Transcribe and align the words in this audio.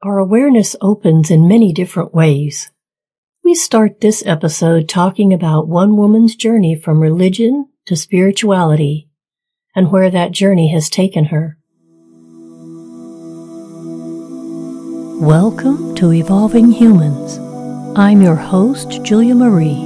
our 0.00 0.18
awareness 0.18 0.76
opens 0.80 1.28
in 1.28 1.48
many 1.48 1.72
different 1.72 2.14
ways. 2.14 2.70
We 3.42 3.56
start 3.56 4.00
this 4.00 4.24
episode 4.24 4.88
talking 4.88 5.32
about 5.32 5.66
one 5.66 5.96
woman's 5.96 6.36
journey 6.36 6.76
from 6.76 7.00
religion 7.00 7.68
to 7.86 7.96
spirituality 7.96 9.08
and 9.74 9.90
where 9.90 10.08
that 10.08 10.30
journey 10.30 10.68
has 10.68 10.88
taken 10.88 11.26
her. 11.26 11.58
Welcome 15.20 15.96
to 15.96 16.12
Evolving 16.12 16.70
Humans. 16.70 17.38
I'm 17.98 18.22
your 18.22 18.36
host, 18.36 19.02
Julia 19.02 19.34
Marie, 19.34 19.84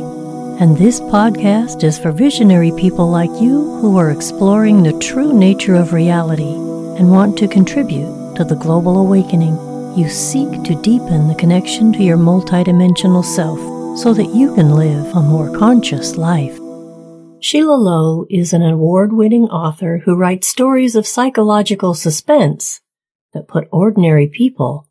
and 0.60 0.76
this 0.76 1.00
podcast 1.00 1.84
is 1.84 1.98
for 1.98 2.12
visionary 2.12 2.72
people 2.72 3.08
like 3.08 3.30
you 3.40 3.78
who 3.78 3.96
are 3.96 4.10
exploring 4.10 4.82
the 4.82 4.98
true 4.98 5.32
nature 5.32 5.74
of 5.74 5.94
reality 5.94 6.52
and 6.98 7.10
want 7.10 7.38
to 7.38 7.48
contribute 7.48 8.36
to 8.36 8.44
the 8.44 8.56
global 8.56 8.98
awakening. 8.98 9.71
You 9.94 10.08
seek 10.08 10.62
to 10.64 10.80
deepen 10.80 11.28
the 11.28 11.34
connection 11.34 11.92
to 11.92 12.02
your 12.02 12.16
multidimensional 12.16 13.22
self 13.22 13.58
so 13.98 14.14
that 14.14 14.34
you 14.34 14.54
can 14.54 14.74
live 14.74 15.14
a 15.14 15.20
more 15.20 15.54
conscious 15.54 16.16
life. 16.16 16.58
Sheila 17.40 17.74
Lowe 17.74 18.24
is 18.30 18.54
an 18.54 18.62
award 18.62 19.12
winning 19.12 19.44
author 19.50 19.98
who 19.98 20.16
writes 20.16 20.48
stories 20.48 20.96
of 20.96 21.06
psychological 21.06 21.92
suspense 21.92 22.80
that 23.34 23.48
put 23.48 23.68
ordinary 23.70 24.26
people 24.26 24.88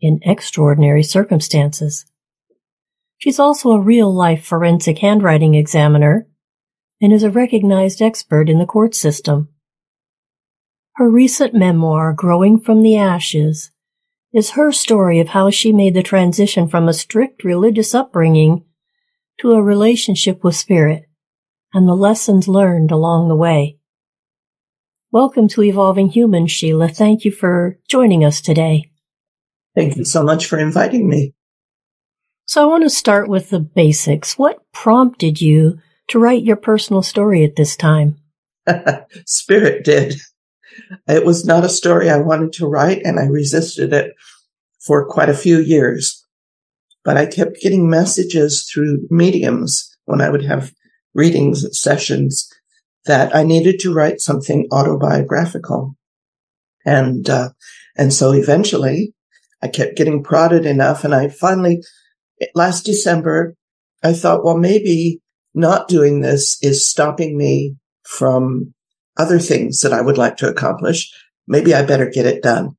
in 0.00 0.20
extraordinary 0.22 1.02
circumstances. 1.02 2.06
She's 3.18 3.40
also 3.40 3.72
a 3.72 3.80
real 3.80 4.14
life 4.14 4.44
forensic 4.44 4.98
handwriting 4.98 5.56
examiner 5.56 6.28
and 7.00 7.12
is 7.12 7.24
a 7.24 7.30
recognized 7.30 8.00
expert 8.00 8.48
in 8.48 8.60
the 8.60 8.66
court 8.66 8.94
system. 8.94 9.48
Her 10.94 11.10
recent 11.10 11.54
memoir, 11.54 12.12
Growing 12.12 12.60
from 12.60 12.82
the 12.82 12.96
Ashes, 12.96 13.72
is 14.34 14.50
her 14.50 14.72
story 14.72 15.20
of 15.20 15.28
how 15.28 15.48
she 15.48 15.72
made 15.72 15.94
the 15.94 16.02
transition 16.02 16.66
from 16.66 16.88
a 16.88 16.92
strict 16.92 17.44
religious 17.44 17.94
upbringing 17.94 18.64
to 19.38 19.52
a 19.52 19.62
relationship 19.62 20.42
with 20.42 20.56
spirit 20.56 21.04
and 21.72 21.88
the 21.88 21.94
lessons 21.94 22.48
learned 22.48 22.90
along 22.90 23.28
the 23.28 23.36
way. 23.36 23.78
Welcome 25.12 25.46
to 25.48 25.62
Evolving 25.62 26.08
Humans, 26.08 26.50
Sheila. 26.50 26.88
Thank 26.88 27.24
you 27.24 27.30
for 27.30 27.78
joining 27.88 28.24
us 28.24 28.40
today. 28.40 28.90
Thank 29.76 29.96
you 29.96 30.04
so 30.04 30.24
much 30.24 30.46
for 30.46 30.58
inviting 30.58 31.08
me. 31.08 31.32
So 32.46 32.60
I 32.60 32.66
want 32.66 32.82
to 32.82 32.90
start 32.90 33.28
with 33.28 33.50
the 33.50 33.60
basics. 33.60 34.36
What 34.36 34.64
prompted 34.72 35.40
you 35.40 35.78
to 36.08 36.18
write 36.18 36.42
your 36.42 36.56
personal 36.56 37.02
story 37.02 37.44
at 37.44 37.54
this 37.54 37.76
time? 37.76 38.16
Spirit 39.26 39.84
did. 39.84 40.16
It 41.08 41.24
was 41.24 41.44
not 41.44 41.64
a 41.64 41.68
story 41.68 42.10
I 42.10 42.18
wanted 42.18 42.52
to 42.54 42.66
write 42.66 43.02
and 43.04 43.18
I 43.18 43.26
resisted 43.26 43.92
it 43.92 44.14
for 44.84 45.06
quite 45.06 45.28
a 45.28 45.34
few 45.34 45.58
years. 45.58 46.24
But 47.04 47.16
I 47.16 47.26
kept 47.26 47.60
getting 47.60 47.88
messages 47.88 48.68
through 48.70 49.06
mediums 49.10 49.96
when 50.04 50.20
I 50.20 50.30
would 50.30 50.44
have 50.44 50.72
readings 51.14 51.66
sessions 51.78 52.50
that 53.06 53.34
I 53.34 53.42
needed 53.42 53.78
to 53.80 53.92
write 53.92 54.20
something 54.20 54.66
autobiographical. 54.72 55.96
And, 56.86 57.28
uh, 57.28 57.50
and 57.96 58.12
so 58.12 58.32
eventually 58.32 59.14
I 59.62 59.68
kept 59.68 59.96
getting 59.96 60.22
prodded 60.22 60.66
enough. 60.66 61.04
And 61.04 61.14
I 61.14 61.28
finally, 61.28 61.82
last 62.54 62.84
December, 62.84 63.54
I 64.02 64.12
thought, 64.12 64.44
well, 64.44 64.56
maybe 64.56 65.20
not 65.54 65.88
doing 65.88 66.20
this 66.20 66.58
is 66.62 66.88
stopping 66.88 67.36
me 67.36 67.76
from 68.02 68.74
other 69.16 69.38
things 69.38 69.80
that 69.80 69.92
I 69.92 70.02
would 70.02 70.18
like 70.18 70.36
to 70.38 70.48
accomplish. 70.48 71.10
Maybe 71.46 71.74
I 71.74 71.84
better 71.84 72.08
get 72.08 72.26
it 72.26 72.42
done. 72.42 72.76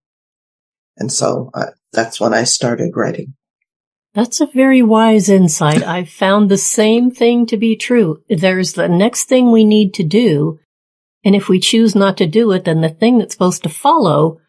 And 0.97 1.11
so 1.11 1.49
uh, 1.53 1.67
that's 1.95 2.19
when 2.19 2.33
I 2.33 2.43
started 2.43 2.91
writing. 2.95 3.33
That's 4.13 4.39
a 4.39 4.45
very 4.45 4.81
wise 4.81 5.27
insight. 5.27 5.83
I've 5.83 6.09
found 6.09 6.49
the 6.49 6.57
same 6.57 7.11
thing 7.11 7.45
to 7.47 7.57
be 7.57 7.75
true. 7.75 8.23
There's 8.29 8.73
the 8.73 8.88
next 8.88 9.25
thing 9.25 9.51
we 9.51 9.65
need 9.65 9.93
to 9.95 10.03
do. 10.03 10.59
And 11.25 11.35
if 11.35 11.50
we 11.50 11.59
choose 11.59 11.95
not 11.95 12.16
to 12.17 12.28
do 12.28 12.51
it, 12.51 12.63
then 12.63 12.81
the 12.81 12.89
thing 12.89 13.17
that's 13.17 13.33
supposed 13.33 13.63
to 13.63 13.69
follow 13.69 14.39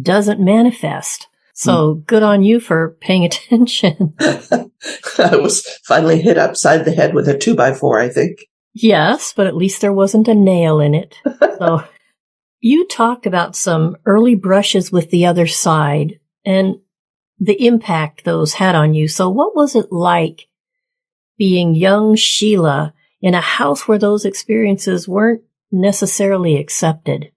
doesn't 0.00 0.38
manifest. 0.38 1.26
So 1.54 1.94
mm. 1.94 2.06
good 2.06 2.22
on 2.22 2.42
you 2.42 2.60
for 2.60 2.96
paying 3.00 3.24
attention. 3.24 4.14
I 4.20 5.36
was 5.36 5.66
finally 5.84 6.20
hit 6.20 6.38
upside 6.38 6.84
the 6.84 6.92
head 6.92 7.14
with 7.14 7.28
a 7.28 7.36
two 7.36 7.56
by 7.56 7.72
four, 7.72 7.98
I 7.98 8.08
think. 8.10 8.38
Yes, 8.74 9.32
but 9.34 9.46
at 9.46 9.56
least 9.56 9.80
there 9.80 9.92
wasn't 9.92 10.28
a 10.28 10.34
nail 10.34 10.80
in 10.80 10.94
it. 10.94 11.16
so 11.58 11.82
you 12.60 12.86
talked 12.86 13.26
about 13.26 13.56
some 13.56 13.96
early 14.04 14.34
brushes 14.34 14.92
with 14.92 15.10
the 15.10 15.24
other 15.26 15.46
side 15.46 16.20
and 16.44 16.76
the 17.38 17.66
impact 17.66 18.24
those 18.24 18.54
had 18.54 18.74
on 18.74 18.94
you. 18.94 19.08
So 19.08 19.28
what 19.28 19.54
was 19.54 19.74
it 19.74 19.92
like 19.92 20.48
being 21.38 21.74
young 21.74 22.16
Sheila 22.16 22.94
in 23.20 23.34
a 23.34 23.40
house 23.40 23.86
where 23.86 23.98
those 23.98 24.24
experiences 24.24 25.08
weren't 25.08 25.42
necessarily 25.70 26.56
accepted? 26.56 27.30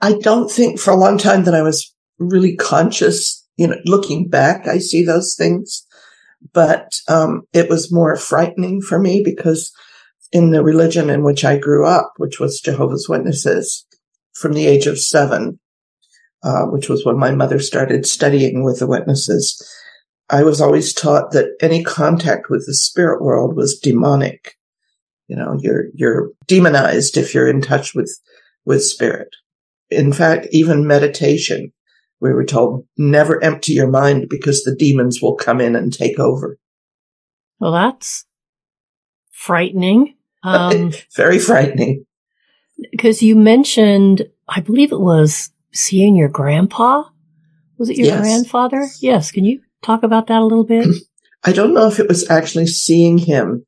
I 0.00 0.14
don't 0.14 0.50
think 0.50 0.78
for 0.78 0.90
a 0.90 0.96
long 0.96 1.18
time 1.18 1.44
that 1.44 1.54
I 1.54 1.62
was 1.62 1.94
really 2.18 2.56
conscious. 2.56 3.46
You 3.56 3.68
know, 3.68 3.76
looking 3.86 4.28
back, 4.28 4.66
I 4.66 4.78
see 4.78 5.02
those 5.02 5.34
things, 5.34 5.86
but 6.52 7.00
um, 7.08 7.42
it 7.52 7.70
was 7.70 7.92
more 7.92 8.16
frightening 8.16 8.82
for 8.82 8.98
me 8.98 9.22
because 9.24 9.72
in 10.32 10.50
the 10.50 10.62
religion 10.62 11.08
in 11.08 11.22
which 11.22 11.44
I 11.44 11.56
grew 11.56 11.86
up, 11.86 12.12
which 12.18 12.38
was 12.38 12.60
Jehovah's 12.60 13.08
Witnesses, 13.08 13.86
from 14.34 14.52
the 14.52 14.66
age 14.66 14.86
of 14.86 14.98
seven, 14.98 15.58
uh, 16.42 16.64
which 16.64 16.88
was 16.88 17.04
when 17.04 17.18
my 17.18 17.32
mother 17.32 17.58
started 17.58 18.06
studying 18.06 18.62
with 18.62 18.78
the 18.78 18.86
witnesses, 18.86 19.62
I 20.28 20.42
was 20.42 20.60
always 20.60 20.92
taught 20.92 21.32
that 21.32 21.56
any 21.60 21.82
contact 21.82 22.50
with 22.50 22.66
the 22.66 22.74
spirit 22.74 23.22
world 23.22 23.56
was 23.56 23.78
demonic. 23.78 24.54
You 25.28 25.36
know, 25.36 25.58
you're 25.60 25.86
you're 25.94 26.30
demonized 26.46 27.16
if 27.16 27.34
you're 27.34 27.48
in 27.48 27.60
touch 27.60 27.94
with 27.94 28.10
with 28.64 28.84
spirit. 28.84 29.28
In 29.90 30.12
fact, 30.12 30.48
even 30.50 30.86
meditation 30.86 31.72
we 32.20 32.32
were 32.32 32.44
told 32.44 32.86
never 32.96 33.42
empty 33.42 33.72
your 33.72 33.88
mind 33.88 34.28
because 34.28 34.62
the 34.62 34.74
demons 34.74 35.20
will 35.20 35.34
come 35.34 35.60
in 35.60 35.76
and 35.76 35.92
take 35.92 36.18
over. 36.18 36.58
Well, 37.58 37.72
that's 37.72 38.24
frightening. 39.32 40.14
Um, 40.44 40.92
Very 41.16 41.40
frightening. 41.40 42.06
Because 42.92 43.20
you 43.20 43.34
mentioned, 43.34 44.28
I 44.46 44.60
believe 44.60 44.92
it 44.92 45.00
was 45.00 45.50
seeing 45.76 46.16
your 46.16 46.28
grandpa. 46.28 47.04
Was 47.78 47.90
it 47.90 47.96
your 47.96 48.06
yes. 48.06 48.20
grandfather? 48.20 48.86
Yes. 49.00 49.30
Can 49.30 49.44
you 49.44 49.60
talk 49.82 50.02
about 50.02 50.26
that 50.28 50.40
a 50.40 50.44
little 50.44 50.64
bit? 50.64 50.88
I 51.44 51.52
don't 51.52 51.74
know 51.74 51.86
if 51.86 51.98
it 51.98 52.08
was 52.08 52.28
actually 52.30 52.66
seeing 52.66 53.18
him. 53.18 53.64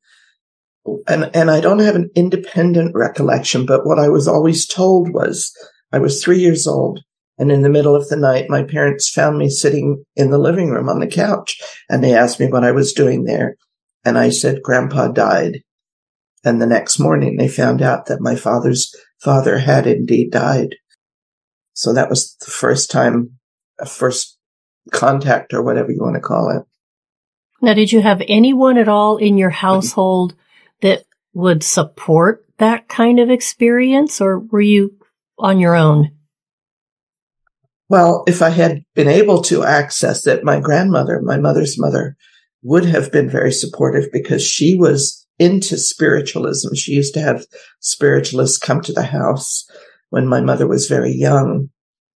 And, 1.07 1.29
and 1.35 1.51
I 1.51 1.61
don't 1.61 1.79
have 1.79 1.95
an 1.95 2.09
independent 2.15 2.95
recollection, 2.95 3.65
but 3.65 3.85
what 3.85 3.99
I 3.99 4.09
was 4.09 4.27
always 4.27 4.65
told 4.65 5.13
was 5.13 5.53
I 5.91 5.99
was 5.99 6.23
three 6.23 6.39
years 6.39 6.65
old 6.65 7.01
and 7.39 7.53
in 7.53 7.61
the 7.61 7.69
middle 7.69 7.95
of 7.95 8.09
the 8.09 8.17
night, 8.17 8.49
my 8.49 8.63
parents 8.63 9.09
found 9.09 9.37
me 9.37 9.49
sitting 9.49 10.03
in 10.17 10.29
the 10.29 10.37
living 10.37 10.69
room 10.69 10.89
on 10.89 10.99
the 10.99 11.07
couch 11.07 11.59
and 11.89 12.03
they 12.03 12.13
asked 12.13 12.39
me 12.39 12.47
what 12.47 12.65
I 12.65 12.71
was 12.71 12.91
doing 12.91 13.23
there. 13.23 13.55
And 14.03 14.17
I 14.17 14.29
said, 14.29 14.61
grandpa 14.61 15.07
died. 15.07 15.61
And 16.43 16.61
the 16.61 16.67
next 16.67 16.99
morning 16.99 17.37
they 17.37 17.47
found 17.47 17.81
out 17.81 18.07
that 18.07 18.19
my 18.21 18.35
father's 18.35 18.93
father 19.21 19.57
had 19.57 19.87
indeed 19.87 20.31
died. 20.31 20.75
So 21.79 21.93
that 21.93 22.09
was 22.09 22.35
the 22.41 22.51
first 22.51 22.91
time, 22.91 23.39
a 23.79 23.85
first 23.85 24.37
contact 24.91 25.53
or 25.53 25.63
whatever 25.63 25.93
you 25.93 26.01
want 26.01 26.15
to 26.15 26.19
call 26.19 26.49
it. 26.49 26.63
Now, 27.61 27.73
did 27.73 27.93
you 27.93 28.01
have 28.01 28.21
anyone 28.27 28.77
at 28.77 28.89
all 28.89 29.15
in 29.15 29.37
your 29.37 29.49
mm-hmm. 29.49 29.65
household 29.65 30.35
that 30.81 31.05
would 31.33 31.63
support 31.63 32.45
that 32.57 32.89
kind 32.89 33.17
of 33.17 33.29
experience 33.29 34.19
or 34.19 34.39
were 34.39 34.59
you 34.59 34.97
on 35.37 35.61
your 35.61 35.73
own? 35.73 36.11
Well, 37.87 38.25
if 38.27 38.41
I 38.41 38.49
had 38.49 38.83
been 38.93 39.07
able 39.07 39.41
to 39.43 39.63
access 39.63 40.27
it, 40.27 40.43
my 40.43 40.59
grandmother, 40.59 41.21
my 41.21 41.37
mother's 41.37 41.79
mother, 41.79 42.17
would 42.61 42.83
have 42.83 43.09
been 43.09 43.29
very 43.29 43.53
supportive 43.53 44.11
because 44.11 44.45
she 44.45 44.75
was 44.75 45.25
into 45.39 45.77
spiritualism. 45.77 46.75
She 46.75 46.91
used 46.91 47.13
to 47.13 47.21
have 47.21 47.45
spiritualists 47.79 48.57
come 48.57 48.81
to 48.81 48.91
the 48.91 49.03
house 49.03 49.65
when 50.09 50.27
my 50.27 50.41
mother 50.41 50.67
was 50.67 50.87
very 50.87 51.13
young. 51.13 51.69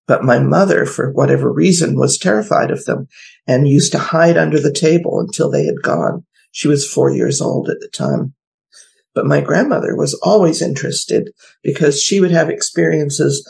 But 0.07 0.23
my 0.23 0.39
mother, 0.39 0.85
for 0.85 1.11
whatever 1.11 1.51
reason, 1.51 1.97
was 1.97 2.17
terrified 2.17 2.71
of 2.71 2.83
them 2.85 3.07
and 3.47 3.67
used 3.67 3.91
to 3.93 3.99
hide 3.99 4.37
under 4.37 4.59
the 4.59 4.73
table 4.73 5.19
until 5.19 5.49
they 5.49 5.65
had 5.65 5.81
gone. 5.81 6.25
She 6.51 6.67
was 6.67 6.89
four 6.89 7.09
years 7.09 7.41
old 7.41 7.69
at 7.69 7.79
the 7.79 7.87
time. 7.87 8.33
But 9.15 9.25
my 9.25 9.41
grandmother 9.41 9.95
was 9.95 10.13
always 10.23 10.61
interested 10.61 11.31
because 11.63 12.01
she 12.01 12.19
would 12.19 12.31
have 12.31 12.49
experiences 12.49 13.47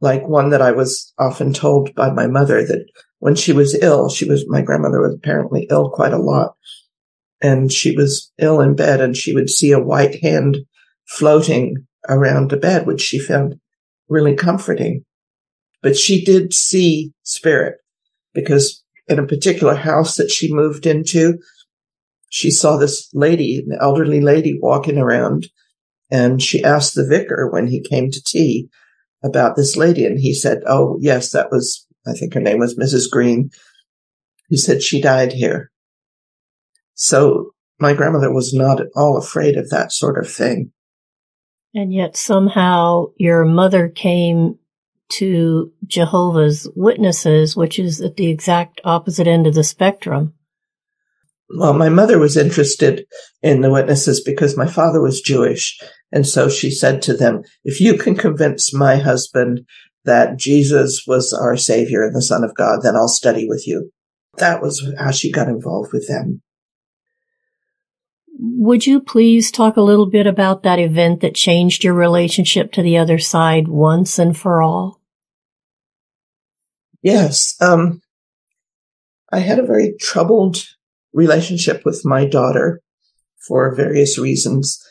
like 0.00 0.28
one 0.28 0.50
that 0.50 0.62
I 0.62 0.72
was 0.72 1.12
often 1.18 1.52
told 1.52 1.94
by 1.94 2.10
my 2.10 2.26
mother 2.26 2.64
that 2.64 2.86
when 3.18 3.34
she 3.34 3.52
was 3.52 3.74
ill, 3.74 4.08
she 4.08 4.28
was, 4.28 4.44
my 4.48 4.62
grandmother 4.62 5.00
was 5.00 5.14
apparently 5.14 5.66
ill 5.70 5.90
quite 5.90 6.12
a 6.12 6.18
lot. 6.18 6.54
And 7.40 7.72
she 7.72 7.96
was 7.96 8.32
ill 8.38 8.60
in 8.60 8.74
bed 8.74 9.00
and 9.00 9.16
she 9.16 9.34
would 9.34 9.48
see 9.48 9.72
a 9.72 9.82
white 9.82 10.22
hand 10.22 10.58
floating 11.06 11.86
around 12.08 12.50
the 12.50 12.56
bed, 12.56 12.86
which 12.86 13.00
she 13.00 13.18
found 13.18 13.56
really 14.08 14.34
comforting. 14.34 15.04
But 15.82 15.96
she 15.96 16.24
did 16.24 16.52
see 16.52 17.12
spirit 17.22 17.76
because 18.34 18.82
in 19.06 19.18
a 19.18 19.26
particular 19.26 19.74
house 19.74 20.16
that 20.16 20.30
she 20.30 20.52
moved 20.52 20.86
into, 20.86 21.38
she 22.30 22.50
saw 22.50 22.76
this 22.76 23.08
lady, 23.14 23.64
an 23.66 23.78
elderly 23.80 24.20
lady 24.20 24.58
walking 24.60 24.98
around 24.98 25.48
and 26.10 26.42
she 26.42 26.64
asked 26.64 26.94
the 26.94 27.06
vicar 27.06 27.48
when 27.50 27.66
he 27.66 27.80
came 27.80 28.10
to 28.10 28.22
tea 28.22 28.68
about 29.22 29.56
this 29.56 29.76
lady. 29.76 30.04
And 30.04 30.18
he 30.18 30.34
said, 30.34 30.58
Oh, 30.66 30.98
yes, 31.00 31.32
that 31.32 31.50
was, 31.50 31.86
I 32.06 32.12
think 32.12 32.34
her 32.34 32.40
name 32.40 32.58
was 32.58 32.76
Mrs. 32.76 33.10
Green. 33.10 33.50
He 34.48 34.56
said 34.56 34.82
she 34.82 35.00
died 35.00 35.32
here. 35.32 35.70
So 36.94 37.50
my 37.78 37.92
grandmother 37.92 38.32
was 38.32 38.52
not 38.52 38.80
at 38.80 38.88
all 38.96 39.16
afraid 39.16 39.56
of 39.56 39.70
that 39.70 39.92
sort 39.92 40.18
of 40.18 40.30
thing. 40.30 40.72
And 41.74 41.92
yet 41.92 42.16
somehow 42.16 43.06
your 43.16 43.44
mother 43.44 43.88
came 43.88 44.58
to 45.10 45.72
Jehovah's 45.86 46.68
Witnesses, 46.74 47.56
which 47.56 47.78
is 47.78 48.00
at 48.00 48.16
the 48.16 48.28
exact 48.28 48.80
opposite 48.84 49.26
end 49.26 49.46
of 49.46 49.54
the 49.54 49.64
spectrum. 49.64 50.34
Well, 51.50 51.72
my 51.72 51.88
mother 51.88 52.18
was 52.18 52.36
interested 52.36 53.06
in 53.42 53.62
the 53.62 53.70
witnesses 53.70 54.20
because 54.20 54.56
my 54.56 54.66
father 54.66 55.00
was 55.00 55.22
Jewish. 55.22 55.78
And 56.12 56.26
so 56.26 56.48
she 56.48 56.70
said 56.70 57.00
to 57.02 57.14
them, 57.14 57.42
if 57.64 57.80
you 57.80 57.96
can 57.96 58.16
convince 58.16 58.74
my 58.74 58.96
husband 58.96 59.60
that 60.04 60.36
Jesus 60.36 61.04
was 61.06 61.32
our 61.32 61.56
savior 61.56 62.04
and 62.04 62.14
the 62.14 62.22
son 62.22 62.44
of 62.44 62.54
God, 62.54 62.80
then 62.82 62.96
I'll 62.96 63.08
study 63.08 63.48
with 63.48 63.66
you. 63.66 63.90
That 64.36 64.60
was 64.60 64.92
how 64.98 65.10
she 65.10 65.32
got 65.32 65.48
involved 65.48 65.92
with 65.92 66.06
them. 66.06 66.42
Would 68.40 68.86
you 68.86 69.00
please 69.00 69.50
talk 69.50 69.76
a 69.76 69.82
little 69.82 70.06
bit 70.06 70.26
about 70.26 70.62
that 70.62 70.78
event 70.78 71.22
that 71.22 71.34
changed 71.34 71.82
your 71.82 71.94
relationship 71.94 72.72
to 72.72 72.82
the 72.82 72.98
other 72.98 73.18
side 73.18 73.68
once 73.68 74.18
and 74.18 74.36
for 74.36 74.62
all? 74.62 74.97
Yes. 77.02 77.54
Um, 77.60 78.00
I 79.32 79.38
had 79.40 79.58
a 79.58 79.66
very 79.66 79.94
troubled 80.00 80.58
relationship 81.12 81.84
with 81.84 82.04
my 82.04 82.24
daughter 82.24 82.80
for 83.46 83.74
various 83.74 84.18
reasons. 84.18 84.82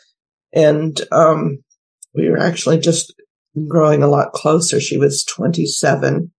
And 0.52 1.00
um, 1.12 1.62
we 2.14 2.28
were 2.28 2.38
actually 2.38 2.78
just 2.78 3.14
growing 3.66 4.02
a 4.02 4.08
lot 4.08 4.32
closer. 4.32 4.80
She 4.80 4.96
was 4.96 5.24
27. 5.24 6.14
In 6.14 6.30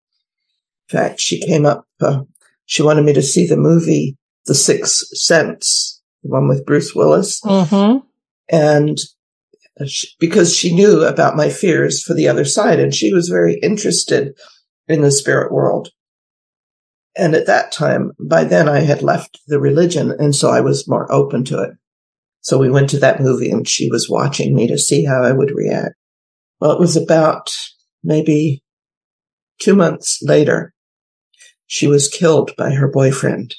fact, 0.89 1.19
she 1.19 1.45
came 1.45 1.65
up, 1.65 1.85
uh, 2.01 2.21
she 2.65 2.81
wanted 2.81 3.05
me 3.05 3.13
to 3.13 3.21
see 3.21 3.45
the 3.45 3.57
movie 3.57 4.17
The 4.45 4.55
Sixth 4.55 5.07
Sense, 5.17 6.01
the 6.23 6.29
one 6.29 6.47
with 6.47 6.65
Bruce 6.65 6.95
Willis. 6.95 7.41
Mm-hmm. 7.41 7.99
And 8.51 8.97
she, 9.85 10.07
because 10.19 10.55
she 10.55 10.73
knew 10.73 11.03
about 11.03 11.37
my 11.37 11.49
fears 11.49 12.03
for 12.03 12.13
the 12.13 12.27
other 12.27 12.45
side, 12.45 12.79
and 12.79 12.93
she 12.93 13.13
was 13.13 13.29
very 13.29 13.59
interested 13.61 14.33
in 14.89 15.01
the 15.01 15.11
spirit 15.11 15.53
world. 15.53 15.89
And 17.15 17.35
at 17.35 17.47
that 17.47 17.71
time, 17.71 18.11
by 18.19 18.43
then 18.43 18.67
I 18.67 18.79
had 18.79 19.01
left 19.01 19.39
the 19.47 19.59
religion. 19.59 20.11
And 20.11 20.35
so 20.35 20.49
I 20.49 20.61
was 20.61 20.87
more 20.87 21.11
open 21.11 21.45
to 21.45 21.61
it. 21.61 21.71
So 22.41 22.57
we 22.57 22.69
went 22.69 22.89
to 22.91 22.99
that 22.99 23.21
movie 23.21 23.51
and 23.51 23.67
she 23.67 23.89
was 23.89 24.09
watching 24.09 24.55
me 24.55 24.67
to 24.67 24.77
see 24.77 25.05
how 25.05 25.23
I 25.23 25.31
would 25.31 25.51
react. 25.53 25.95
Well, 26.59 26.71
it 26.71 26.79
was 26.79 26.95
about 26.97 27.51
maybe 28.03 28.63
two 29.61 29.75
months 29.75 30.19
later. 30.21 30.73
She 31.67 31.87
was 31.87 32.07
killed 32.07 32.51
by 32.57 32.71
her 32.71 32.89
boyfriend, 32.89 33.55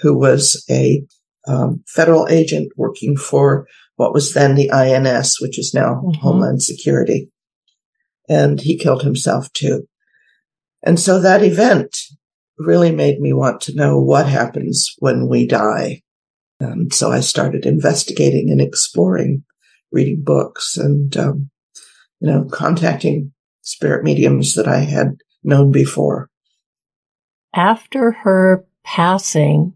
who 0.00 0.16
was 0.16 0.64
a 0.70 1.02
um, 1.46 1.82
federal 1.88 2.28
agent 2.28 2.72
working 2.76 3.16
for 3.16 3.66
what 3.96 4.14
was 4.14 4.32
then 4.32 4.54
the 4.54 4.70
INS, 4.70 5.40
which 5.40 5.58
is 5.58 5.74
now 5.74 5.94
mm-hmm. 5.94 6.20
Homeland 6.20 6.62
Security. 6.62 7.30
And 8.28 8.60
he 8.60 8.78
killed 8.78 9.02
himself 9.02 9.52
too. 9.54 9.88
And 10.82 10.98
so 10.98 11.20
that 11.20 11.42
event 11.42 11.96
really 12.58 12.92
made 12.92 13.20
me 13.20 13.32
want 13.32 13.60
to 13.62 13.74
know 13.74 14.00
what 14.00 14.26
happens 14.26 14.94
when 14.98 15.28
we 15.28 15.46
die. 15.46 16.02
And 16.60 16.92
so 16.92 17.10
I 17.10 17.20
started 17.20 17.66
investigating 17.66 18.50
and 18.50 18.60
exploring, 18.60 19.44
reading 19.92 20.22
books 20.24 20.76
and, 20.76 21.16
um, 21.16 21.50
you 22.20 22.28
know, 22.30 22.44
contacting 22.50 23.32
spirit 23.62 24.02
mediums 24.02 24.54
that 24.54 24.66
I 24.66 24.78
had 24.78 25.18
known 25.44 25.70
before. 25.70 26.30
After 27.54 28.12
her 28.12 28.66
passing, 28.84 29.74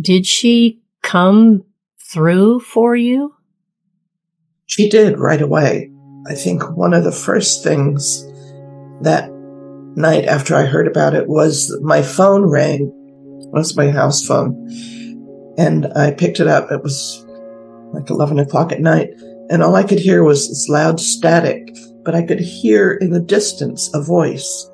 did 0.00 0.26
she 0.26 0.80
come 1.02 1.64
through 2.12 2.60
for 2.60 2.96
you? 2.96 3.34
She 4.66 4.88
did 4.88 5.18
right 5.18 5.40
away. 5.40 5.90
I 6.28 6.34
think 6.34 6.76
one 6.76 6.94
of 6.94 7.04
the 7.04 7.12
first 7.12 7.62
things 7.62 8.24
that 9.02 9.30
night 9.96 10.26
after 10.26 10.54
I 10.54 10.66
heard 10.66 10.86
about 10.86 11.14
it 11.14 11.26
was 11.26 11.76
my 11.82 12.02
phone 12.02 12.44
rang. 12.44 12.82
It 13.40 13.52
was 13.52 13.76
my 13.76 13.90
house 13.90 14.24
phone. 14.24 14.54
And 15.58 15.86
I 15.96 16.12
picked 16.12 16.38
it 16.38 16.46
up. 16.46 16.70
It 16.70 16.82
was 16.82 17.24
like 17.92 18.10
11 18.10 18.38
o'clock 18.38 18.72
at 18.72 18.80
night. 18.80 19.10
And 19.48 19.62
all 19.62 19.74
I 19.74 19.84
could 19.84 19.98
hear 19.98 20.22
was 20.22 20.48
this 20.48 20.68
loud 20.68 21.00
static, 21.00 21.74
but 22.04 22.14
I 22.14 22.22
could 22.22 22.40
hear 22.40 22.92
in 22.92 23.10
the 23.10 23.20
distance 23.20 23.90
a 23.94 24.02
voice. 24.02 24.70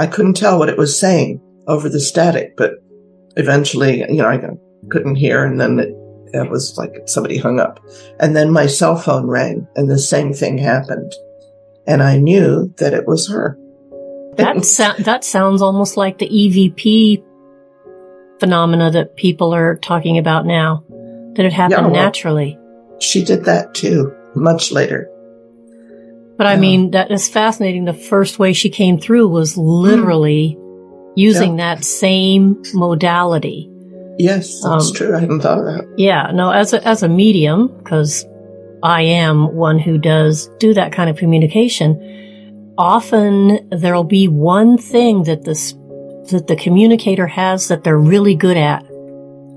I 0.00 0.06
couldn't 0.06 0.34
tell 0.34 0.58
what 0.58 0.68
it 0.68 0.78
was 0.78 0.98
saying 0.98 1.40
over 1.66 1.88
the 1.88 2.00
static, 2.00 2.56
but 2.56 2.72
eventually, 3.36 4.00
you 4.00 4.16
know, 4.16 4.28
I 4.28 4.40
couldn't 4.90 5.16
hear. 5.16 5.44
And 5.44 5.60
then 5.60 5.78
it, 5.78 5.94
it 6.32 6.50
was 6.50 6.76
like 6.76 6.92
somebody 7.06 7.38
hung 7.38 7.60
up. 7.60 7.80
And 8.18 8.34
then 8.34 8.50
my 8.50 8.66
cell 8.66 8.96
phone 8.96 9.26
rang 9.26 9.68
and 9.76 9.90
the 9.90 9.98
same 9.98 10.32
thing 10.32 10.58
happened. 10.58 11.12
And 11.86 12.02
I 12.02 12.16
knew 12.16 12.72
that 12.78 12.94
it 12.94 13.06
was 13.06 13.28
her. 13.28 13.58
That 14.38 14.64
so- 14.64 14.94
that 15.00 15.24
sounds 15.24 15.62
almost 15.62 15.96
like 15.96 16.18
the 16.18 16.28
EVP 16.28 17.22
phenomena 18.40 18.90
that 18.92 19.16
people 19.16 19.54
are 19.54 19.76
talking 19.76 20.18
about 20.18 20.46
now. 20.46 20.84
That 21.34 21.44
it 21.44 21.52
happened 21.52 21.86
yeah, 21.86 21.92
well, 21.92 22.04
naturally. 22.04 22.58
She 23.00 23.22
did 23.24 23.44
that 23.44 23.74
too, 23.74 24.12
much 24.34 24.72
later. 24.72 25.08
But 26.36 26.46
I 26.46 26.56
mean, 26.56 26.92
that 26.92 27.10
is 27.10 27.28
fascinating. 27.28 27.84
The 27.84 27.92
first 27.92 28.38
way 28.38 28.52
she 28.52 28.70
came 28.70 28.98
through 28.98 29.28
was 29.28 29.56
literally 29.56 30.56
mm. 30.56 31.12
using 31.16 31.58
yeah. 31.58 31.74
that 31.74 31.84
same 31.84 32.62
modality. 32.74 33.68
Yes, 34.18 34.62
that's 34.62 34.88
um, 34.88 34.94
true. 34.94 35.16
I 35.16 35.20
hadn't 35.20 35.40
thought 35.40 35.58
of 35.58 35.64
that. 35.64 35.94
Yeah, 35.96 36.30
no, 36.32 36.50
as 36.50 36.72
a, 36.72 36.86
as 36.86 37.02
a 37.02 37.08
medium, 37.08 37.76
because 37.78 38.24
I 38.82 39.02
am 39.02 39.54
one 39.54 39.80
who 39.80 39.98
does 39.98 40.48
do 40.58 40.74
that 40.74 40.92
kind 40.92 41.10
of 41.10 41.16
communication, 41.16 41.96
often 42.78 43.68
there'll 43.70 44.04
be 44.04 44.28
one 44.28 44.78
thing 44.78 45.24
that 45.24 45.44
the 45.44 45.54
that 46.30 46.46
the 46.46 46.56
communicator 46.56 47.26
has 47.26 47.68
that 47.68 47.84
they're 47.84 47.98
really 47.98 48.34
good 48.34 48.56
at. 48.56 48.84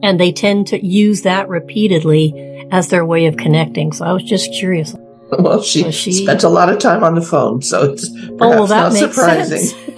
And 0.04 0.20
they 0.20 0.32
tend 0.32 0.68
to 0.68 0.84
use 0.84 1.22
that 1.22 1.48
repeatedly 1.48 2.68
as 2.72 2.88
their 2.88 3.06
way 3.06 3.28
of 3.28 3.38
connecting. 3.38 3.92
So 3.92 4.06
I 4.06 4.14
was 4.14 4.24
just 4.24 4.52
curious. 4.52 4.96
Well, 5.40 5.62
she, 5.62 5.90
she 5.94 6.12
spent 6.12 6.44
a 6.44 6.50
lot 6.50 6.68
of 6.68 6.80
time 6.80 7.06
on 7.06 7.16
the 7.16 7.22
phone, 7.22 7.62
so 7.62 7.90
it's 7.90 8.10
perhaps 8.10 8.38
oh, 8.42 8.50
well, 8.50 8.68
not 8.68 8.92
surprising. 8.92 9.96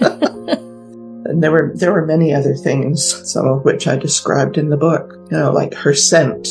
and 1.24 1.42
there 1.42 1.50
were 1.50 1.72
there 1.74 1.92
were 1.92 2.06
many 2.06 2.32
other 2.32 2.54
things, 2.54 3.28
some 3.28 3.48
of 3.48 3.64
which 3.64 3.88
I 3.88 3.96
described 3.96 4.58
in 4.58 4.68
the 4.68 4.76
book. 4.76 5.12
You 5.32 5.38
know, 5.38 5.50
like 5.50 5.74
her 5.74 5.92
scent. 5.92 6.50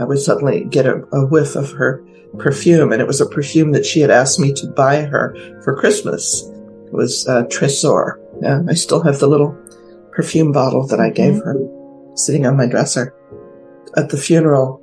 I 0.00 0.04
would 0.04 0.18
suddenly 0.18 0.64
get 0.64 0.86
a, 0.86 1.04
a 1.12 1.26
whiff 1.26 1.56
of 1.56 1.72
her 1.72 2.02
perfume, 2.38 2.92
and 2.92 3.00
it 3.00 3.06
was 3.06 3.20
a 3.20 3.26
perfume 3.26 3.72
that 3.72 3.86
she 3.86 4.00
had 4.00 4.10
asked 4.10 4.38
me 4.38 4.52
to 4.54 4.66
buy 4.68 5.02
her 5.02 5.36
for 5.62 5.76
Christmas. 5.76 6.42
It 6.86 6.92
was 6.92 7.26
uh, 7.28 7.44
Tresor. 7.44 8.18
Yeah, 8.40 8.62
I 8.68 8.74
still 8.74 9.02
have 9.02 9.18
the 9.18 9.28
little 9.28 9.56
perfume 10.12 10.52
bottle 10.52 10.86
that 10.88 11.00
I 11.00 11.10
gave 11.10 11.34
mm-hmm. 11.34 11.46
her 11.46 12.16
sitting 12.16 12.46
on 12.46 12.56
my 12.56 12.66
dresser. 12.66 13.14
At 13.96 14.10
the 14.10 14.16
funeral, 14.16 14.80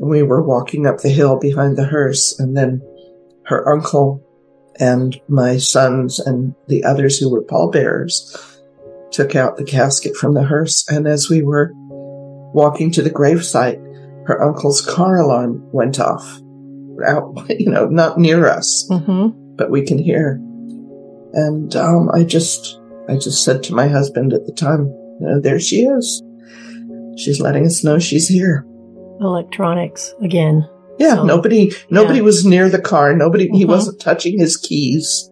we 0.00 0.22
were 0.22 0.42
walking 0.42 0.86
up 0.86 0.98
the 0.98 1.08
hill 1.08 1.38
behind 1.38 1.76
the 1.76 1.84
hearse, 1.84 2.38
and 2.38 2.56
then 2.56 2.82
her 3.46 3.68
uncle 3.72 4.22
and 4.78 5.20
my 5.28 5.58
sons 5.58 6.18
and 6.18 6.54
the 6.68 6.84
others 6.84 7.18
who 7.18 7.30
were 7.30 7.42
pallbearers 7.42 8.60
took 9.10 9.34
out 9.34 9.56
the 9.56 9.64
casket 9.64 10.16
from 10.16 10.34
the 10.34 10.44
hearse. 10.44 10.88
And 10.88 11.06
as 11.06 11.28
we 11.28 11.42
were 11.42 11.72
walking 11.74 12.90
to 12.92 13.02
the 13.02 13.10
gravesite, 13.10 13.78
her 14.26 14.42
uncle's 14.42 14.80
car 14.80 15.18
alarm 15.18 15.68
went 15.72 15.98
off 15.98 16.40
out, 17.04 17.34
you 17.58 17.70
know, 17.70 17.86
not 17.86 18.18
near 18.18 18.46
us, 18.46 18.86
mm-hmm. 18.90 19.56
but 19.56 19.70
we 19.70 19.84
can 19.84 19.98
hear. 19.98 20.40
And 21.32 21.74
um, 21.76 22.10
I 22.12 22.24
just, 22.24 22.80
I 23.08 23.14
just 23.14 23.44
said 23.44 23.62
to 23.64 23.74
my 23.74 23.88
husband 23.88 24.32
at 24.32 24.46
the 24.46 24.52
time, 24.52 24.86
you 25.20 25.26
know, 25.26 25.40
there 25.40 25.60
she 25.60 25.82
is. 25.82 26.22
She's 27.16 27.40
letting 27.40 27.66
us 27.66 27.84
know 27.84 27.98
she's 27.98 28.28
here. 28.28 28.64
Electronics 29.20 30.14
again. 30.22 30.68
Yeah, 30.98 31.16
so, 31.16 31.24
nobody, 31.24 31.72
nobody 31.90 32.18
yeah. 32.18 32.24
was 32.24 32.44
near 32.44 32.68
the 32.68 32.80
car. 32.80 33.14
Nobody, 33.14 33.46
mm-hmm. 33.46 33.56
he 33.56 33.64
wasn't 33.64 34.00
touching 34.00 34.38
his 34.38 34.56
keys. 34.56 35.30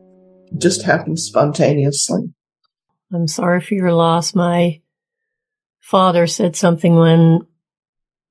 It 0.52 0.60
just 0.60 0.82
happened 0.82 1.18
spontaneously. 1.18 2.32
I'm 3.12 3.26
sorry 3.26 3.60
for 3.60 3.74
your 3.74 3.92
loss. 3.92 4.34
My 4.34 4.80
father 5.80 6.26
said 6.26 6.56
something 6.56 6.94
when 6.94 7.46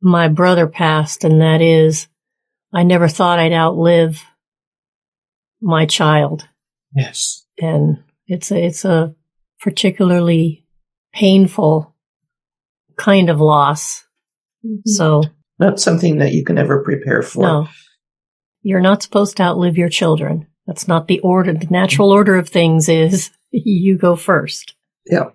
my 0.01 0.27
brother 0.27 0.67
passed, 0.67 1.23
and 1.23 1.41
that 1.41 1.61
is, 1.61 2.07
I 2.73 2.83
never 2.83 3.07
thought 3.07 3.39
I'd 3.39 3.53
outlive 3.53 4.23
my 5.61 5.85
child. 5.85 6.47
Yes. 6.95 7.45
And 7.59 8.03
It's 8.27 8.51
a, 8.51 8.65
it's 8.65 8.85
a 8.85 9.15
particularly 9.59 10.65
painful 11.13 11.95
kind 12.97 13.29
of 13.29 13.39
loss. 13.39 14.05
Mm-hmm. 14.65 14.89
So 14.89 15.23
not 15.59 15.79
something 15.79 16.19
that 16.19 16.33
you 16.33 16.43
can 16.43 16.57
ever 16.57 16.83
prepare 16.83 17.21
for. 17.21 17.41
No. 17.41 17.69
You're 18.61 18.81
not 18.81 19.01
supposed 19.01 19.37
to 19.37 19.43
outlive 19.43 19.77
your 19.77 19.89
children. 19.89 20.47
That's 20.65 20.87
not 20.87 21.07
the 21.07 21.19
order. 21.21 21.53
The 21.53 21.67
natural 21.67 22.11
order 22.11 22.35
of 22.35 22.49
things 22.49 22.89
is 22.89 23.31
you 23.51 23.97
go 23.97 24.15
first. 24.15 24.75
Yeah. 25.05 25.29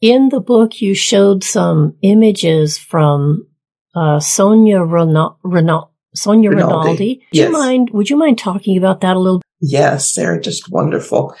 In 0.00 0.28
the 0.28 0.40
book, 0.40 0.82
you 0.82 0.94
showed 0.94 1.44
some 1.44 1.96
images 2.02 2.76
from 2.76 3.46
uh, 3.94 4.20
Sonia. 4.20 4.82
Rinaldi. 4.82 5.90
Sonia 6.14 6.50
Rinaldi. 6.50 6.74
Rinaldi. 6.74 7.26
Yes. 7.32 7.46
you 7.46 7.52
mind? 7.52 7.90
Would 7.90 8.08
you 8.08 8.16
mind 8.16 8.38
talking 8.38 8.78
about 8.78 9.00
that 9.00 9.16
a 9.16 9.18
little? 9.18 9.42
Yes, 9.60 10.14
they're 10.14 10.38
just 10.38 10.70
wonderful. 10.70 11.34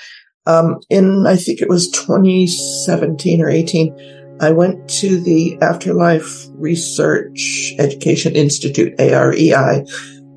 Um, 0.46 0.80
in 0.90 1.26
I 1.26 1.36
think 1.36 1.60
it 1.60 1.68
was 1.68 1.90
2017 1.90 3.40
or 3.40 3.48
18, 3.48 4.36
I 4.40 4.50
went 4.50 4.88
to 5.00 5.20
the 5.20 5.56
Afterlife 5.62 6.46
Research 6.50 7.74
Education 7.78 8.34
Institute 8.34 8.94
(AREI). 8.98 9.86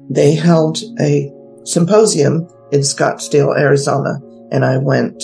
They 0.10 0.36
held 0.36 0.80
a 1.00 1.32
symposium 1.64 2.48
in 2.72 2.82
Scottsdale, 2.82 3.58
Arizona, 3.58 4.20
and 4.52 4.64
I 4.64 4.78
went. 4.78 5.24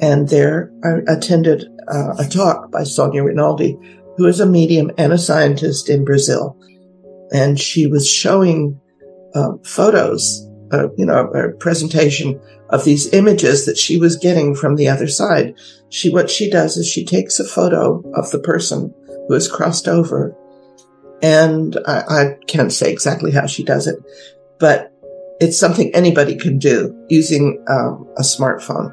And 0.00 0.28
there 0.28 0.72
I 0.84 1.12
attended 1.12 1.64
uh, 1.88 2.14
a 2.18 2.26
talk 2.26 2.72
by 2.72 2.84
Sonia 2.84 3.22
Rinaldi, 3.22 3.78
who 4.16 4.26
is 4.26 4.40
a 4.40 4.46
medium 4.46 4.90
and 4.98 5.12
a 5.12 5.18
scientist 5.18 5.88
in 5.88 6.04
Brazil. 6.04 6.56
And 7.32 7.58
she 7.58 7.86
was 7.86 8.08
showing 8.08 8.80
uh, 9.34 9.52
photos, 9.64 10.46
uh, 10.72 10.88
you 10.96 11.06
know, 11.06 11.28
a 11.28 11.52
presentation 11.52 12.40
of 12.70 12.84
these 12.84 13.12
images 13.12 13.66
that 13.66 13.78
she 13.78 13.98
was 13.98 14.16
getting 14.16 14.54
from 14.54 14.76
the 14.76 14.88
other 14.88 15.08
side. 15.08 15.54
She, 15.90 16.10
what 16.10 16.30
she 16.30 16.50
does 16.50 16.76
is 16.76 16.86
she 16.86 17.04
takes 17.04 17.38
a 17.38 17.44
photo 17.44 18.02
of 18.14 18.30
the 18.30 18.38
person 18.38 18.94
who 19.28 19.34
has 19.34 19.48
crossed 19.48 19.88
over. 19.88 20.36
And 21.22 21.78
I, 21.86 22.02
I 22.08 22.36
can't 22.46 22.72
say 22.72 22.90
exactly 22.90 23.30
how 23.30 23.46
she 23.46 23.62
does 23.62 23.86
it, 23.86 23.96
but 24.58 24.92
it's 25.40 25.58
something 25.58 25.94
anybody 25.94 26.36
can 26.36 26.58
do 26.58 26.96
using 27.08 27.64
um, 27.68 28.08
a 28.16 28.22
smartphone. 28.22 28.92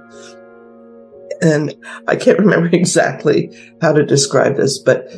And 1.42 1.76
I 2.08 2.16
can't 2.16 2.40
remember 2.46 2.70
exactly 2.72 3.52
how 3.82 3.94
to 3.94 4.06
describe 4.06 4.56
this, 4.56 4.78
but 4.78 5.10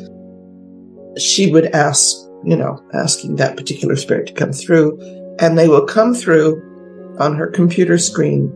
she 1.18 1.52
would 1.52 1.66
ask, 1.68 2.18
you 2.44 2.56
know, 2.56 2.84
asking 2.94 3.36
that 3.36 3.58
particular 3.58 3.96
spirit 3.96 4.28
to 4.28 4.34
come 4.34 4.52
through, 4.52 5.00
and 5.40 5.58
they 5.58 5.68
will 5.68 5.86
come 5.86 6.14
through 6.14 6.62
on 7.20 7.36
her 7.36 7.48
computer 7.48 7.98
screen 7.98 8.52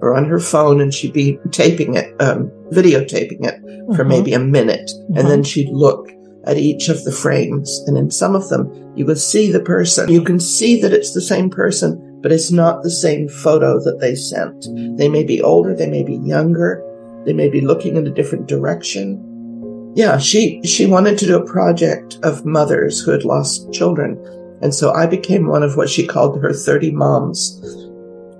or 0.00 0.14
on 0.14 0.24
her 0.24 0.40
phone, 0.40 0.80
and 0.80 0.92
she'd 0.92 1.12
be 1.12 1.38
taping 1.50 1.94
it, 1.94 2.14
um, 2.20 2.50
videotaping 2.70 3.44
it 3.46 3.60
for 3.94 4.02
uh-huh. 4.02 4.04
maybe 4.04 4.32
a 4.32 4.38
minute, 4.38 4.90
uh-huh. 4.90 5.20
and 5.20 5.28
then 5.28 5.40
uh-huh. 5.40 5.48
she'd 5.48 5.68
look 5.68 6.10
at 6.44 6.56
each 6.56 6.88
of 6.88 7.04
the 7.04 7.12
frames. 7.12 7.82
And 7.86 7.96
in 7.96 8.10
some 8.10 8.34
of 8.34 8.48
them, 8.48 8.92
you 8.96 9.06
will 9.06 9.16
see 9.16 9.50
the 9.50 9.60
person. 9.60 10.10
You 10.10 10.22
can 10.22 10.40
see 10.40 10.80
that 10.82 10.92
it's 10.92 11.14
the 11.14 11.20
same 11.20 11.50
person, 11.50 12.11
but 12.22 12.32
it's 12.32 12.50
not 12.50 12.82
the 12.82 12.90
same 12.90 13.28
photo 13.28 13.80
that 13.80 13.98
they 14.00 14.14
sent. 14.14 14.66
They 14.96 15.08
may 15.08 15.24
be 15.24 15.42
older, 15.42 15.74
they 15.74 15.88
may 15.88 16.04
be 16.04 16.16
younger, 16.16 16.82
they 17.26 17.32
may 17.32 17.50
be 17.50 17.60
looking 17.60 17.96
in 17.96 18.06
a 18.06 18.10
different 18.10 18.46
direction. 18.46 19.92
Yeah, 19.94 20.18
she, 20.18 20.62
she 20.62 20.86
wanted 20.86 21.18
to 21.18 21.26
do 21.26 21.36
a 21.36 21.44
project 21.44 22.18
of 22.22 22.46
mothers 22.46 23.00
who 23.00 23.10
had 23.10 23.24
lost 23.24 23.72
children. 23.72 24.16
And 24.62 24.74
so 24.74 24.92
I 24.92 25.06
became 25.06 25.48
one 25.48 25.62
of 25.62 25.76
what 25.76 25.90
she 25.90 26.06
called 26.06 26.40
her 26.40 26.52
30 26.52 26.92
moms. 26.92 27.60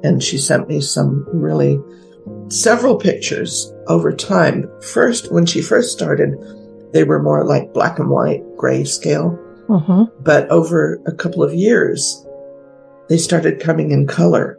And 0.03 0.23
she 0.23 0.39
sent 0.39 0.69
me 0.69 0.81
some 0.81 1.27
really 1.33 1.79
several 2.49 2.97
pictures 2.97 3.73
over 3.89 4.12
time. 4.12 4.71
First, 4.93 5.33
when 5.33 5.47
she 5.47 5.61
first 5.61 5.93
started, 5.93 6.35
they 6.93 7.05
were 7.05 7.23
more 7.23 7.45
like 7.45 7.75
black 7.75 7.99
and 7.99 8.09
white, 8.09 8.43
grayscale. 8.57 9.39
Mm-hmm. 9.67 10.23
But 10.23 10.49
over 10.51 11.01
a 11.07 11.12
couple 11.12 11.43
of 11.43 11.55
years, 11.55 12.25
they 13.12 13.19
started 13.19 13.61
coming 13.61 13.90
in 13.90 14.07
color 14.07 14.59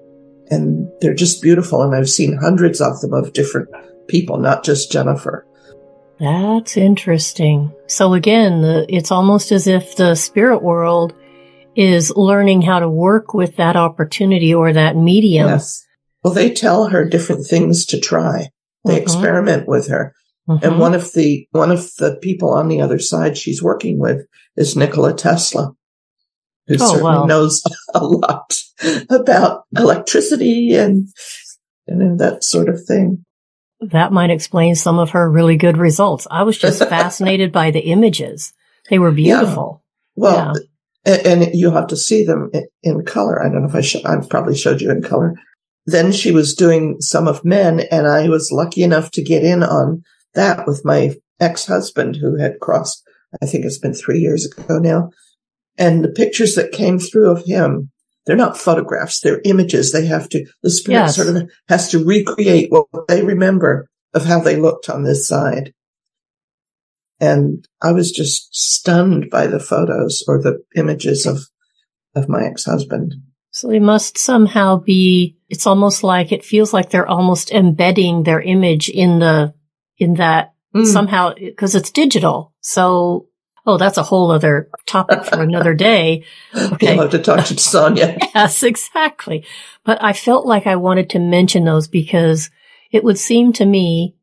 and 0.52 0.88
they're 1.02 1.16
just 1.16 1.42
beautiful. 1.42 1.82
And 1.82 1.96
I've 1.96 2.08
seen 2.08 2.38
hundreds 2.38 2.82
of 2.82 3.02
them 3.02 3.12
of 3.12 3.34
different 3.34 3.68
people, 4.08 4.38
not 4.38 4.64
just 4.64 4.92
Jennifer. 4.92 5.48
That's 6.20 6.78
interesting. 6.78 7.74
So 7.88 8.14
again, 8.14 8.62
the, 8.62 8.86
it's 8.90 9.10
almost 9.10 9.52
as 9.52 9.66
if 9.66 9.96
the 9.96 10.14
spirit 10.14 10.62
world 10.62 11.16
is 11.76 12.16
learning 12.16 12.62
how 12.62 12.78
to 12.78 12.88
work 12.88 13.34
with 13.34 13.56
that 13.56 13.76
opportunity 13.76 14.54
or 14.54 14.72
that 14.72 14.96
medium. 14.96 15.48
Yes. 15.48 15.84
Well, 16.24 16.36
they 16.36 16.54
tell 16.54 16.90
her 16.90 17.10
different 17.10 17.48
things 17.48 17.88
to 17.88 18.00
try. 18.00 18.50
They 18.86 18.94
mm-hmm. 18.94 19.02
experiment 19.02 19.68
with 19.68 19.88
her. 19.88 20.14
Mm-hmm. 20.48 20.64
And 20.64 20.80
one 20.80 20.94
of 20.94 21.12
the, 21.14 21.48
one 21.50 21.72
of 21.72 21.90
the 21.96 22.20
people 22.22 22.54
on 22.54 22.68
the 22.68 22.82
other 22.82 23.00
side 23.00 23.36
she's 23.36 23.64
working 23.64 23.98
with 23.98 24.28
is 24.56 24.78
Nikola 24.78 25.16
Tesla, 25.16 25.72
who 26.68 26.76
oh, 26.76 26.78
certainly 26.78 27.04
well. 27.04 27.28
knows 27.28 27.64
a 27.94 28.04
lot 28.04 28.60
about 29.10 29.64
electricity 29.78 30.76
and, 30.76 31.08
and 31.88 32.20
that 32.20 32.44
sort 32.44 32.70
of 32.70 32.84
thing. 32.86 33.26
That 33.82 34.14
might 34.14 34.30
explain 34.30 34.76
some 34.76 34.98
of 34.98 35.12
her 35.12 35.30
really 35.30 35.58
good 35.58 35.78
results. 35.78 36.28
I 36.32 36.44
was 36.44 36.58
just 36.58 36.80
fascinated 36.90 37.52
by 37.52 37.72
the 37.72 37.82
images. 37.82 38.54
They 38.90 39.00
were 39.00 39.12
beautiful. 39.12 39.84
Yeah. 40.16 40.22
Well, 40.22 40.54
yeah. 41.06 41.18
and 41.26 41.54
you 41.54 41.72
have 41.72 41.88
to 41.88 41.98
see 41.98 42.24
them 42.24 42.52
in 42.82 43.04
color. 43.04 43.44
I 43.44 43.50
don't 43.50 43.64
know 43.64 43.70
if 43.70 43.76
I 43.76 43.82
sh- 43.82 44.06
I 44.06 44.16
probably 44.30 44.56
showed 44.56 44.82
you 44.82 44.92
in 44.92 45.02
color. 45.02 45.36
Then 45.86 46.14
she 46.14 46.32
was 46.32 46.56
doing 46.56 46.98
some 47.02 47.28
of 47.28 47.44
men 47.44 47.82
and 47.92 48.08
I 48.08 48.30
was 48.30 48.52
lucky 48.52 48.84
enough 48.84 49.12
to 49.12 49.24
get 49.24 49.44
in 49.44 49.64
on 49.64 50.04
that 50.34 50.66
with 50.66 50.86
my 50.86 51.16
ex-husband 51.40 52.16
who 52.16 52.38
had 52.38 52.60
crossed, 52.62 53.04
I 53.42 53.46
think 53.46 53.66
it's 53.66 53.78
been 53.78 53.94
three 53.94 54.20
years 54.20 54.46
ago 54.46 54.80
now. 54.80 55.10
And 55.78 56.04
the 56.04 56.10
pictures 56.10 56.56
that 56.56 56.72
came 56.72 57.00
through 57.00 57.32
of 57.32 57.46
him, 57.46 57.92
they're 58.26 58.36
not 58.36 58.58
photographs, 58.58 59.20
they're 59.20 59.42
images. 59.44 59.92
They 59.92 60.06
have 60.06 60.30
to, 60.30 60.46
the 60.62 60.70
spirit 60.70 61.00
yes. 61.00 61.16
sort 61.16 61.36
of 61.36 61.50
has 61.68 61.90
to 61.92 62.04
recreate 62.04 62.72
what 62.72 62.88
they 63.08 63.24
remember 63.24 63.88
of 64.14 64.26
how 64.26 64.40
they 64.40 64.56
looked 64.56 64.90
on 64.90 65.04
this 65.04 65.28
side. 65.28 65.74
And 67.20 67.68
I 67.82 67.92
was 67.92 68.12
just 68.12 68.54
stunned 68.54 69.30
by 69.30 69.48
the 69.48 69.60
photos 69.60 70.24
or 70.28 70.42
the 70.42 70.64
images 70.76 71.26
of, 71.26 71.40
of 72.16 72.30
my 72.30 72.44
ex-husband. 72.46 73.16
So 73.52 73.68
they 73.68 73.80
must 73.80 74.18
somehow 74.18 74.78
be, 74.78 75.38
it's 75.50 75.68
almost 75.68 76.04
like, 76.04 76.32
it 76.32 76.44
feels 76.44 76.74
like 76.74 76.90
they're 76.90 77.08
almost 77.08 77.52
embedding 77.52 78.24
their 78.24 78.42
image 78.42 78.90
in 78.90 79.20
the 79.20 79.54
in 79.98 80.16
that 80.16 80.54
mm. 80.76 80.86
somehow 80.86 81.34
because 81.36 81.76
it's 81.76 81.92
digital. 81.92 82.54
So, 82.62 83.28
oh, 83.66 83.78
that's 83.78 83.98
a 83.98 84.04
whole 84.04 84.32
other 84.32 84.70
topic 84.86 85.24
for 85.26 85.42
another 85.42 85.74
day. 85.90 86.26
Okay. 86.56 86.94
You'll 86.94 87.04
have 87.04 87.12
to 87.12 87.20
talk 87.20 87.46
to 87.46 87.58
Sonia. 87.58 88.18
yes, 88.36 88.64
exactly. 88.64 89.46
But 89.86 90.04
I 90.04 90.14
felt 90.14 90.46
like 90.46 90.68
I 90.68 90.76
wanted 90.76 91.10
to 91.12 91.20
mention 91.20 91.66
those 91.66 91.88
because 91.88 92.50
it 92.92 93.04
would 93.04 93.18
seem 93.18 93.54
to 93.54 93.66
me 93.66 94.16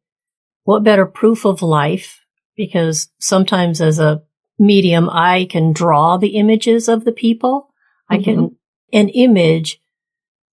what 0.65 0.85
better 0.85 1.07
proof 1.07 1.45
of 1.45 1.63
life 1.63 2.21
because 2.57 3.09
sometimes 3.19 3.81
as 3.81 3.99
a 3.99 4.23
medium, 4.59 5.09
I 5.11 5.47
can 5.51 5.73
draw 5.73 6.19
the 6.19 6.37
images 6.37 6.89
of 6.89 7.05
the 7.05 7.13
people. 7.13 7.71
Mm-hmm. 8.11 8.15
I 8.15 8.23
can, 8.23 8.37
mm-hmm. 8.37 8.55
an 8.93 9.09
image 9.09 9.81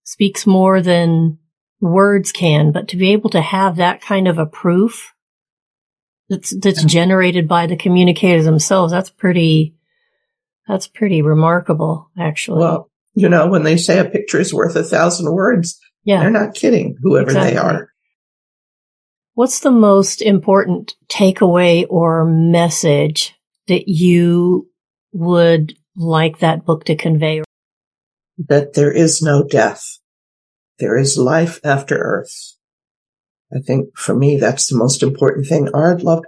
speaks 0.04 0.46
more 0.46 0.80
than 0.80 1.38
words 1.80 2.32
can, 2.32 2.72
but 2.72 2.88
to 2.88 2.96
be 2.96 3.12
able 3.12 3.30
to 3.30 3.42
have 3.42 3.76
that 3.76 4.00
kind 4.00 4.26
of 4.26 4.38
a 4.38 4.46
proof 4.46 5.12
that's, 6.28 6.56
that's 6.58 6.84
generated 6.84 7.48
by 7.48 7.66
the 7.66 7.76
communicators 7.76 8.44
themselves, 8.44 8.92
that's 8.92 9.10
pretty, 9.10 9.74
that's 10.66 10.86
pretty 10.86 11.22
remarkable, 11.22 12.10
actually. 12.18 12.60
Well, 12.60 12.90
you 13.14 13.28
know, 13.28 13.48
when 13.48 13.64
they 13.64 13.76
say 13.76 13.98
a 13.98 14.04
picture 14.04 14.38
is 14.38 14.54
worth 14.54 14.76
a 14.76 14.84
thousand 14.84 15.32
words, 15.32 15.80
yeah. 16.04 16.20
they're 16.20 16.30
not 16.30 16.54
kidding, 16.54 16.96
whoever 17.02 17.30
exactly. 17.30 17.52
they 17.52 17.56
are. 17.56 17.92
What's 19.34 19.60
the 19.60 19.70
most 19.70 20.20
important 20.20 20.94
takeaway 21.08 21.86
or 21.88 22.24
message 22.24 23.34
that 23.68 23.88
you 23.88 24.68
would 25.12 25.76
like 25.96 26.40
that 26.40 26.64
book 26.64 26.84
to 26.84 26.96
convey? 26.96 27.42
That 28.48 28.74
there 28.74 28.92
is 28.92 29.22
no 29.22 29.44
death. 29.44 29.98
There 30.78 30.96
is 30.96 31.16
life 31.16 31.60
after 31.64 31.96
earth. 31.98 32.56
I 33.54 33.60
think 33.60 33.96
for 33.96 34.14
me, 34.14 34.36
that's 34.36 34.68
the 34.68 34.76
most 34.76 35.02
important 35.02 35.46
thing. 35.46 35.68
Our 35.72 35.98
loved, 35.98 36.26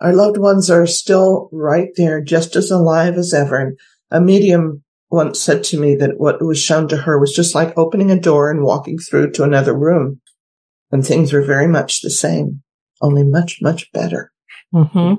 our 0.00 0.12
loved 0.12 0.38
ones 0.38 0.70
are 0.70 0.86
still 0.86 1.48
right 1.52 1.88
there, 1.96 2.20
just 2.20 2.56
as 2.56 2.70
alive 2.70 3.14
as 3.14 3.34
ever. 3.34 3.56
And 3.56 3.78
a 4.10 4.20
medium 4.20 4.82
once 5.10 5.40
said 5.40 5.64
to 5.64 5.80
me 5.80 5.94
that 5.96 6.18
what 6.18 6.44
was 6.44 6.60
shown 6.60 6.88
to 6.88 6.96
her 6.98 7.18
was 7.18 7.32
just 7.32 7.54
like 7.54 7.76
opening 7.76 8.10
a 8.10 8.20
door 8.20 8.50
and 8.50 8.62
walking 8.62 8.98
through 8.98 9.32
to 9.32 9.42
another 9.42 9.76
room. 9.76 10.20
And 10.90 11.04
things 11.04 11.32
were 11.32 11.42
very 11.42 11.66
much 11.66 12.02
the 12.02 12.10
same, 12.10 12.62
only 13.00 13.24
much, 13.24 13.58
much 13.60 13.90
better. 13.92 14.32
Mm-hmm. 14.72 15.14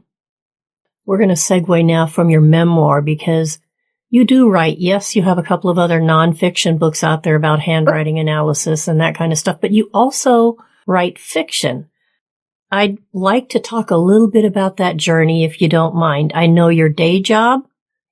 We're 1.06 1.18
going 1.18 1.30
to 1.30 1.36
segue 1.36 1.86
now 1.86 2.08
from 2.08 2.30
your 2.30 2.42
memoir 2.42 3.02
because 3.02 3.60
you 4.10 4.26
do 4.26 4.50
write. 4.50 4.78
Yes, 4.80 5.16
you 5.16 5.24
have 5.24 5.38
a 5.38 5.44
couple 5.44 5.70
of 5.70 5.78
other 5.78 6.00
nonfiction 6.00 6.80
books 6.80 7.04
out 7.04 7.24
there 7.24 7.36
about 7.36 7.60
handwriting 7.60 8.20
analysis 8.20 8.88
and 8.88 9.02
that 9.02 9.16
kind 9.16 9.32
of 9.32 9.38
stuff, 9.38 9.60
but 9.60 9.72
you 9.72 9.90
also 9.94 10.58
write 10.86 11.18
fiction. 11.20 11.90
I'd 12.72 12.98
like 13.14 13.50
to 13.50 13.60
talk 13.60 13.92
a 13.92 13.96
little 13.98 14.30
bit 14.30 14.46
about 14.46 14.78
that 14.78 14.98
journey 14.98 15.44
if 15.44 15.62
you 15.62 15.70
don't 15.70 15.96
mind. 15.96 16.32
I 16.36 16.48
know 16.48 16.70
your 16.70 16.90
day 16.90 17.22
job 17.22 17.62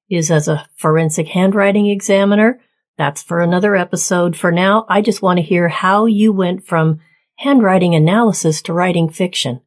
is 0.10 0.30
as 0.32 0.48
a 0.48 0.68
forensic 0.75 1.27
handwriting 1.27 1.88
examiner. 1.88 2.60
That's 2.98 3.24
for 3.24 3.42
another 3.42 3.75
episode. 3.75 4.36
For 4.38 4.51
now, 4.51 4.86
I 4.88 5.01
just 5.01 5.22
want 5.22 5.38
to 5.38 5.44
hear 5.44 5.68
how 5.70 6.06
you 6.06 6.32
went 6.32 6.65
from 6.68 7.00
handwriting 7.38 7.96
analysis 7.96 8.62
to 8.63 8.74
writing 8.74 9.10
fiction. 9.10 9.62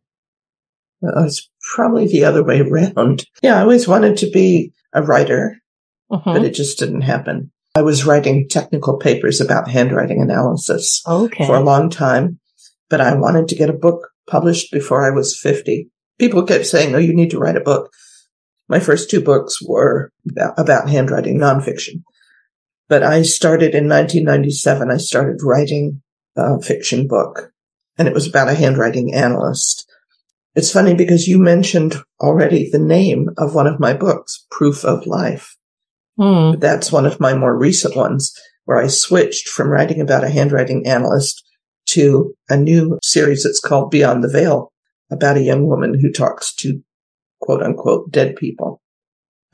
Well, 1.00 1.24
it's 1.24 1.48
probably 1.74 2.06
the 2.06 2.24
other 2.24 2.44
way 2.44 2.60
around. 2.60 3.24
Yeah, 3.42 3.58
I 3.58 3.62
always 3.62 3.88
wanted 3.88 4.16
to 4.18 4.30
be 4.30 4.72
a 4.92 5.02
writer, 5.02 5.56
Mm-hmm. 6.10 6.32
but 6.34 6.44
it 6.44 6.54
just 6.54 6.78
didn't 6.78 7.00
happen. 7.00 7.50
I 7.74 7.82
was 7.82 8.06
writing 8.06 8.46
technical 8.48 8.96
papers 8.96 9.40
about 9.40 9.66
handwriting 9.68 10.22
analysis 10.22 11.02
Okay. 11.04 11.44
for 11.44 11.56
a 11.56 11.60
long 11.64 11.90
time, 11.90 12.38
but 12.88 13.00
I 13.00 13.14
wanted 13.14 13.48
to 13.48 13.56
get 13.56 13.70
a 13.70 13.74
book 13.74 14.08
published 14.28 14.72
before 14.72 15.06
I 15.06 15.14
was 15.14 15.38
50. 15.38 15.90
People 16.18 16.44
kept 16.44 16.66
saying, 16.66 16.94
Oh, 16.94 16.98
you 16.98 17.14
need 17.14 17.30
to 17.30 17.38
write 17.38 17.56
a 17.56 17.60
book. 17.60 17.92
My 18.68 18.80
first 18.80 19.10
two 19.10 19.20
books 19.20 19.58
were 19.62 20.10
about, 20.56 20.88
handwriting 20.88 21.38
nonfiction. 21.38 22.02
But 22.88 23.02
I 23.02 23.22
started 23.22 23.74
in 23.74 23.88
1997. 23.88 24.90
I 24.90 24.96
started 24.96 25.42
writing 25.42 26.02
a 26.36 26.60
fiction 26.60 27.06
book 27.06 27.52
and 27.98 28.06
it 28.08 28.14
was 28.14 28.26
about 28.26 28.48
a 28.48 28.54
handwriting 28.54 29.14
analyst. 29.14 29.90
It's 30.54 30.72
funny 30.72 30.94
because 30.94 31.28
you 31.28 31.38
mentioned 31.38 31.96
already 32.20 32.70
the 32.70 32.78
name 32.78 33.28
of 33.38 33.54
one 33.54 33.66
of 33.66 33.80
my 33.80 33.92
books, 33.92 34.46
Proof 34.50 34.84
of 34.84 35.06
Life. 35.06 35.56
But 36.52 36.60
that's 36.60 36.90
one 36.92 37.06
of 37.06 37.20
my 37.20 37.34
more 37.34 37.56
recent 37.56 37.94
ones 37.94 38.32
where 38.64 38.78
I 38.78 38.86
switched 38.86 39.48
from 39.48 39.68
writing 39.68 40.00
about 40.00 40.24
a 40.24 40.30
handwriting 40.30 40.86
analyst 40.86 41.42
to 41.96 42.34
a 42.50 42.56
new 42.58 42.98
series 43.02 43.42
that's 43.42 43.58
called 43.58 43.90
Beyond 43.90 44.22
the 44.22 44.28
Veil 44.28 44.70
about 45.10 45.38
a 45.38 45.42
young 45.42 45.66
woman 45.66 45.98
who 45.98 46.12
talks 46.12 46.54
to 46.56 46.82
quote 47.40 47.62
unquote 47.62 48.12
dead 48.12 48.36
people. 48.36 48.82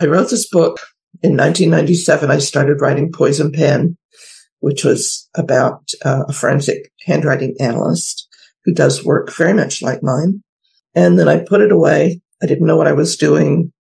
I 0.00 0.06
wrote 0.06 0.28
this 0.28 0.49
book 0.49 0.80
in 1.22 1.37
1997. 1.37 2.30
I 2.32 2.38
started 2.38 2.80
writing 2.80 3.12
Poison 3.12 3.52
Pen, 3.52 3.96
which 4.58 4.84
was 4.84 5.28
about 5.37 5.88
uh, 6.04 6.25
a 6.28 6.32
forensic 6.32 6.90
handwriting 7.06 7.54
analyst 7.61 8.26
who 8.64 8.75
does 8.75 9.04
work 9.04 9.32
very 9.32 9.54
much 9.54 9.80
like 9.80 10.02
mine. 10.02 10.42
And 10.96 11.18
then 11.18 11.28
I 11.28 11.44
put 11.44 11.61
it 11.61 11.70
away. 11.70 12.22
I 12.42 12.46
didn't 12.46 12.66
know 12.66 12.76
what 12.76 12.88
I 12.88 12.92
was 12.92 13.16
doing. 13.16 13.72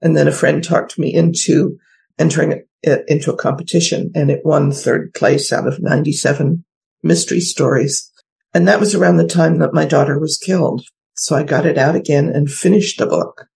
And 0.00 0.16
then 0.16 0.28
a 0.28 0.32
friend 0.32 0.64
talked 0.64 0.98
me 0.98 1.12
into 1.12 1.76
entering 2.18 2.52
it 2.82 3.04
into 3.06 3.32
a 3.32 3.36
competition 3.36 4.10
and 4.14 4.30
it 4.30 4.40
won 4.44 4.72
third 4.72 5.12
place 5.12 5.52
out 5.52 5.66
of 5.66 5.82
97 5.82 6.64
mystery 7.02 7.40
stories. 7.40 8.10
And 8.54 8.66
that 8.66 8.80
was 8.80 8.94
around 8.94 9.16
the 9.16 9.26
time 9.26 9.58
that 9.58 9.74
my 9.74 9.84
daughter 9.84 10.18
was 10.18 10.38
killed. 10.38 10.84
So 11.14 11.36
I 11.36 11.42
got 11.42 11.66
it 11.66 11.78
out 11.78 11.94
again 11.94 12.28
and 12.28 12.50
finished 12.50 12.98
the 12.98 13.06
book. 13.06 13.46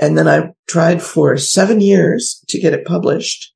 And 0.00 0.18
then 0.18 0.28
I 0.28 0.50
tried 0.68 1.02
for 1.02 1.36
seven 1.36 1.80
years 1.80 2.44
to 2.48 2.60
get 2.60 2.74
it 2.74 2.84
published. 2.84 3.52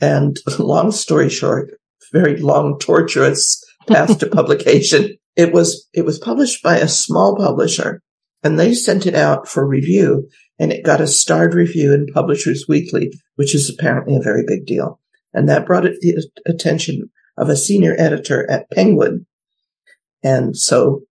And 0.00 0.38
long 0.58 0.90
story 0.90 1.30
short, 1.30 1.70
very 2.12 2.36
long, 2.36 2.78
torturous 2.78 3.62
path 3.86 4.18
to 4.20 4.26
publication. 4.26 5.16
It 5.36 5.52
was, 5.52 5.88
it 5.92 6.04
was 6.04 6.18
published 6.18 6.62
by 6.62 6.78
a 6.78 6.88
small 6.88 7.36
publisher 7.36 8.02
and 8.42 8.58
they 8.58 8.74
sent 8.74 9.06
it 9.06 9.14
out 9.14 9.48
for 9.48 9.66
review 9.66 10.28
and 10.58 10.72
it 10.72 10.84
got 10.84 11.00
a 11.00 11.06
starred 11.06 11.54
review 11.54 11.92
in 11.92 12.06
Publishers 12.06 12.64
Weekly, 12.68 13.12
which 13.34 13.54
is 13.54 13.68
apparently 13.68 14.16
a 14.16 14.22
very 14.22 14.44
big 14.46 14.66
deal. 14.66 15.00
And 15.34 15.48
that 15.48 15.66
brought 15.66 15.84
it 15.84 16.00
the 16.00 16.26
attention 16.46 17.10
of 17.36 17.48
a 17.48 17.56
senior 17.56 17.94
editor 17.98 18.48
at 18.50 18.70
Penguin. 18.70 19.26
And 20.22 20.56
so 20.56 21.02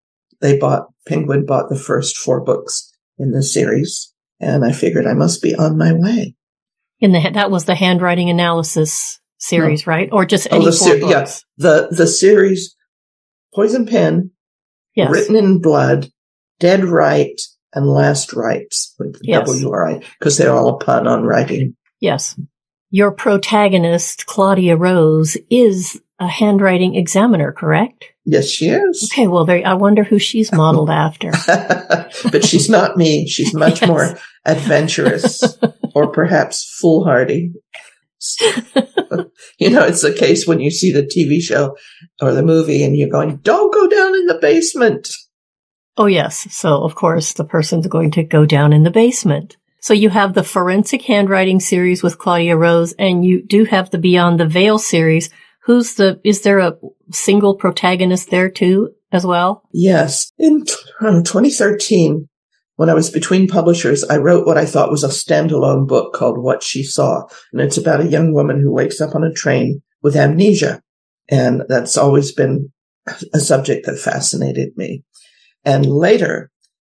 they 0.42 0.58
bought, 0.58 0.88
Penguin 1.08 1.46
bought 1.46 1.70
the 1.70 1.80
first 1.80 2.18
four 2.18 2.42
books 2.44 2.92
in 3.18 3.32
the 3.32 3.44
series. 3.44 4.14
And 4.40 4.66
I 4.66 4.72
figured 4.72 5.08
I 5.08 5.14
must 5.14 5.42
be 5.42 5.56
on 5.56 5.78
my 5.78 5.94
way. 5.94 6.36
In 7.00 7.12
the 7.12 7.30
that 7.34 7.52
was 7.52 7.66
the 7.66 7.76
handwriting 7.76 8.30
analysis 8.30 9.20
series, 9.38 9.86
right? 9.86 10.10
Or 10.12 10.26
just 10.26 10.48
oh, 10.52 10.56
any 10.58 10.66
the 10.66 10.72
four 10.72 10.88
ser- 10.88 11.00
books? 11.00 11.12
yeah, 11.12 11.26
the, 11.58 11.88
the 11.92 12.08
series 12.08 12.76
Poison 13.54 13.86
Pen, 13.86 14.32
Yes. 14.96 15.12
Written 15.12 15.36
in 15.36 15.62
Blood, 15.62 16.10
Dead 16.60 16.86
Write, 16.86 17.42
and 17.74 17.86
Last 17.86 18.34
Writes 18.34 18.94
with 18.98 19.20
Yes. 19.22 19.46
W-R-I, 19.46 20.02
because 20.20 20.38
they're 20.38 20.54
all 20.54 20.70
a 20.70 20.78
pun 20.78 21.06
on 21.06 21.24
writing. 21.24 21.76
Yes. 22.00 22.40
Your 22.92 23.12
protagonist, 23.12 24.26
Claudia 24.26 24.78
Rose, 24.78 25.36
is 25.50 26.02
a 26.20 26.28
handwriting 26.28 26.96
examiner, 26.96 27.52
correct? 27.52 28.06
Yes, 28.26 28.50
she 28.50 28.70
is. 28.70 29.10
Okay, 29.12 29.28
well, 29.28 29.46
very, 29.46 29.64
I 29.66 29.74
wonder 29.74 30.04
who 30.04 30.18
she's 30.20 30.52
modeled 30.54 30.90
after. 30.90 31.32
but 32.32 32.44
she's 32.46 32.70
not 32.70 32.98
me. 32.98 33.28
She's 33.28 33.54
much 33.54 33.82
Yes. 33.82 33.88
more 33.88 34.18
adventurous 34.46 35.44
or 35.94 36.12
perhaps 36.12 36.64
foolhardy. 36.80 37.54
you 39.60 39.70
know, 39.70 39.84
it's 39.86 40.02
the 40.02 40.16
case 40.18 40.48
when 40.48 40.60
you 40.60 40.72
see 40.72 40.92
the 40.92 41.04
TV 41.04 41.42
show 41.42 41.76
or 42.22 42.34
the 42.34 42.44
movie 42.44 42.84
and 42.84 42.96
you're 42.96 43.10
going, 43.10 43.38
don't 43.38 43.74
go 43.74 43.88
down 43.88 44.16
in 44.16 44.26
the 44.26 44.40
basement. 44.42 45.10
Oh, 45.98 46.08
yes. 46.08 46.48
So, 46.54 46.84
of 46.84 46.96
course, 46.96 47.34
the 47.34 47.46
person's 47.46 47.88
going 47.88 48.12
to 48.12 48.24
go 48.24 48.46
down 48.46 48.74
in 48.74 48.84
the 48.84 48.92
basement. 48.92 49.58
So 49.80 49.94
you 49.94 50.10
have 50.10 50.34
the 50.34 50.44
forensic 50.44 51.04
handwriting 51.04 51.60
series 51.60 52.02
with 52.02 52.18
Claudia 52.18 52.58
Rose, 52.58 52.94
and 52.94 53.24
you 53.24 53.44
do 53.44 53.66
have 53.66 53.92
the 53.92 54.00
Beyond 54.00 54.40
the 54.40 54.48
Veil 54.48 54.80
series. 54.80 55.30
Who's 55.66 55.96
the, 55.96 56.20
is 56.24 56.42
there 56.42 56.60
a 56.60 56.78
single 57.12 57.56
protagonist 57.56 58.30
there 58.30 58.50
too, 58.50 58.92
as 59.12 59.26
well? 59.26 59.64
Yes. 59.72 60.32
In 60.38 60.66
t- 60.66 60.74
uh, 61.02 61.24
2013, 61.24 62.30
when 62.76 62.90
I 62.90 62.94
was 62.94 63.10
between 63.10 63.48
publishers, 63.48 64.04
I 64.04 64.18
wrote 64.18 64.46
what 64.46 64.58
I 64.58 64.66
thought 64.66 64.92
was 64.92 65.04
a 65.04 65.08
standalone 65.08 65.88
book 65.88 66.14
called 66.14 66.38
What 66.38 66.62
She 66.62 66.84
Saw. 66.84 67.24
And 67.52 67.62
it's 67.62 67.78
about 67.78 68.02
a 68.02 68.08
young 68.08 68.34
woman 68.34 68.62
who 68.62 68.72
wakes 68.72 69.00
up 69.02 69.16
on 69.16 69.24
a 69.24 69.34
train 69.34 69.82
with 70.02 70.16
amnesia. 70.16 70.82
And 71.30 71.64
that's 71.68 71.98
always 71.98 72.32
been 72.32 72.72
a 73.34 73.40
subject 73.40 73.86
that 73.86 73.98
fascinated 73.98 74.76
me. 74.76 75.04
And 75.64 75.86
later, 75.86 76.52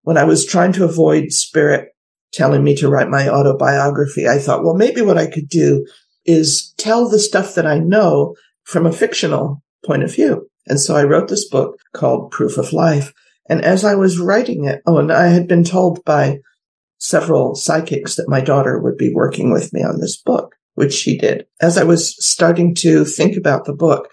when 0.04 0.18
I 0.18 0.24
was 0.24 0.46
trying 0.46 0.72
to 0.74 0.86
avoid 0.86 1.32
spirit 1.32 1.90
telling 2.32 2.64
me 2.64 2.76
to 2.78 2.90
write 2.90 3.10
my 3.10 3.30
autobiography, 3.30 4.28
I 4.28 4.40
thought, 4.40 4.64
well, 4.64 4.76
maybe 4.76 5.02
what 5.02 5.18
I 5.18 5.28
could 5.28 5.50
do 5.50 5.86
is 6.26 6.74
tell 6.78 7.08
the 7.08 7.20
stuff 7.20 7.56
that 7.56 7.68
I 7.68 7.80
know 7.80 8.36
from 8.66 8.86
a 8.86 8.92
fictional 8.92 9.64
point 9.86 10.04
of 10.04 10.14
view. 10.14 10.50
And 10.68 10.80
so 10.80 10.96
I 10.96 11.04
wrote 11.04 11.30
this 11.30 11.48
book 11.48 11.78
called 11.94 12.32
Proof 12.32 12.58
of 12.58 12.74
Life. 12.74 13.14
And 13.48 13.64
as 13.64 13.86
I 13.86 13.96
was 13.96 14.20
writing 14.20 14.66
it, 14.66 14.82
oh, 14.86 14.98
and 14.98 15.12
I 15.12 15.28
had 15.28 15.48
been 15.48 15.64
told 15.64 16.04
by 16.04 16.40
several 16.98 17.56
psychics 17.56 18.16
that 18.16 18.30
my 18.30 18.42
daughter 18.42 18.80
would 18.80 18.98
be 18.98 19.14
working 19.14 19.52
with 19.52 19.72
me 19.72 19.84
on 19.84 20.00
this 20.00 20.18
book, 20.18 20.56
which 20.74 20.94
she 20.94 21.18
did. 21.18 21.46
As 21.62 21.78
I 21.78 21.84
was 21.84 22.16
starting 22.26 22.74
to 22.76 23.06
think 23.06 23.38
about 23.38 23.66
the 23.66 23.74
book, 23.74 24.10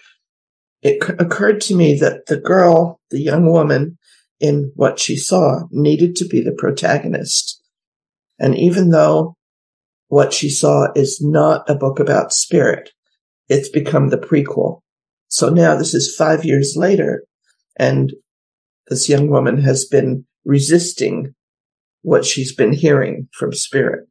it 0.82 1.02
c- 1.02 1.14
occurred 1.18 1.60
to 1.62 1.74
me 1.74 1.94
that 2.00 2.26
the 2.26 2.36
girl, 2.36 3.00
the 3.10 3.22
young 3.22 3.50
woman 3.50 3.98
in 4.40 4.72
what 4.74 4.98
she 4.98 5.16
saw 5.16 5.60
needed 5.70 6.16
to 6.16 6.26
be 6.26 6.42
the 6.42 6.56
protagonist. 6.58 7.62
And 8.38 8.56
even 8.58 8.90
though 8.90 9.36
what 10.08 10.34
she 10.34 10.50
saw 10.50 10.88
is 10.94 11.20
not 11.22 11.68
a 11.70 11.74
book 11.74 11.98
about 11.98 12.34
spirit, 12.34 12.90
it's 13.48 13.68
become 13.68 14.08
the 14.08 14.18
prequel. 14.18 14.80
So 15.28 15.48
now 15.48 15.76
this 15.76 15.94
is 15.94 16.14
five 16.16 16.44
years 16.44 16.74
later 16.76 17.24
and 17.78 18.12
this 18.88 19.08
young 19.08 19.28
woman 19.30 19.62
has 19.62 19.84
been 19.84 20.26
resisting 20.44 21.34
what 22.02 22.24
she's 22.24 22.54
been 22.54 22.72
hearing 22.72 23.28
from 23.32 23.52
spirit. 23.52 24.08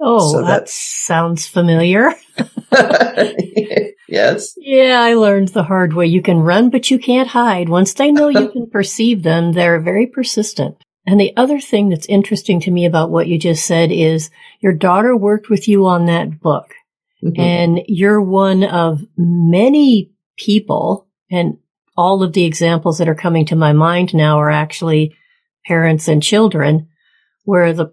Oh, 0.00 0.32
So 0.32 0.40
that 0.40 0.46
that's- 0.46 0.74
sounds 0.74 1.46
familiar. 1.46 2.12
yes. 4.08 4.54
Yeah, 4.56 5.00
I 5.00 5.14
learned 5.14 5.48
the 5.48 5.62
hard 5.62 5.92
way. 5.94 6.06
You 6.06 6.22
can 6.22 6.38
run, 6.38 6.70
but 6.70 6.90
you 6.90 6.98
can't 6.98 7.28
hide. 7.28 7.68
Once 7.68 7.94
they 7.94 8.10
know 8.10 8.28
you 8.28 8.48
can 8.52 8.68
perceive 8.70 9.22
them, 9.22 9.52
they're 9.52 9.80
very 9.80 10.06
persistent. 10.06 10.76
And 11.06 11.20
the 11.20 11.32
other 11.36 11.60
thing 11.60 11.88
that's 11.88 12.06
interesting 12.06 12.60
to 12.60 12.70
me 12.70 12.84
about 12.84 13.10
what 13.10 13.26
you 13.26 13.38
just 13.38 13.66
said 13.66 13.90
is 13.90 14.30
your 14.60 14.72
daughter 14.72 15.16
worked 15.16 15.48
with 15.50 15.66
you 15.66 15.86
on 15.86 16.06
that 16.06 16.40
book 16.40 16.74
Mhm. 17.22 17.38
and 17.38 17.80
you're 17.86 18.20
one 18.20 18.64
of 18.64 19.00
many 19.16 20.10
people 20.36 21.06
and 21.30 21.58
all 21.96 22.22
of 22.22 22.32
the 22.32 22.44
examples 22.44 22.98
that 22.98 23.08
are 23.08 23.14
coming 23.14 23.44
to 23.46 23.56
my 23.56 23.72
mind 23.72 24.14
now 24.14 24.38
are 24.38 24.50
actually 24.50 25.14
parents 25.66 26.08
and 26.08 26.22
children 26.22 26.88
where 27.44 27.72
the 27.72 27.92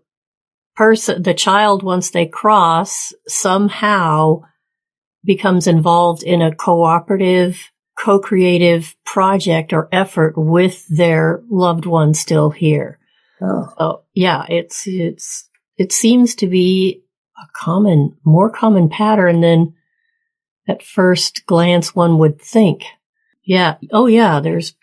person, 0.75 1.21
the 1.21 1.33
child, 1.33 1.83
once 1.83 2.11
they 2.11 2.25
cross 2.25 3.13
somehow 3.27 4.41
becomes 5.23 5.67
involved 5.67 6.23
in 6.23 6.41
a 6.41 6.55
cooperative, 6.55 7.69
co-creative 7.97 8.95
project 9.05 9.73
or 9.73 9.89
effort 9.91 10.33
with 10.37 10.85
their 10.87 11.43
loved 11.49 11.85
one 11.85 12.13
still 12.13 12.49
here. 12.49 12.97
Oh, 13.41 13.67
Oh, 13.77 14.01
yeah, 14.13 14.45
it's, 14.49 14.87
it's, 14.87 15.49
it 15.77 15.91
seems 15.91 16.35
to 16.35 16.47
be 16.47 17.03
a 17.41 17.47
common, 17.53 18.17
more 18.23 18.49
common 18.49 18.89
pattern 18.89 19.41
than 19.41 19.73
at 20.67 20.83
first 20.83 21.45
glance 21.45 21.95
one 21.95 22.17
would 22.19 22.41
think. 22.41 22.83
Yeah. 23.43 23.77
Oh 23.91 24.07
yeah. 24.07 24.39
There's 24.39 24.75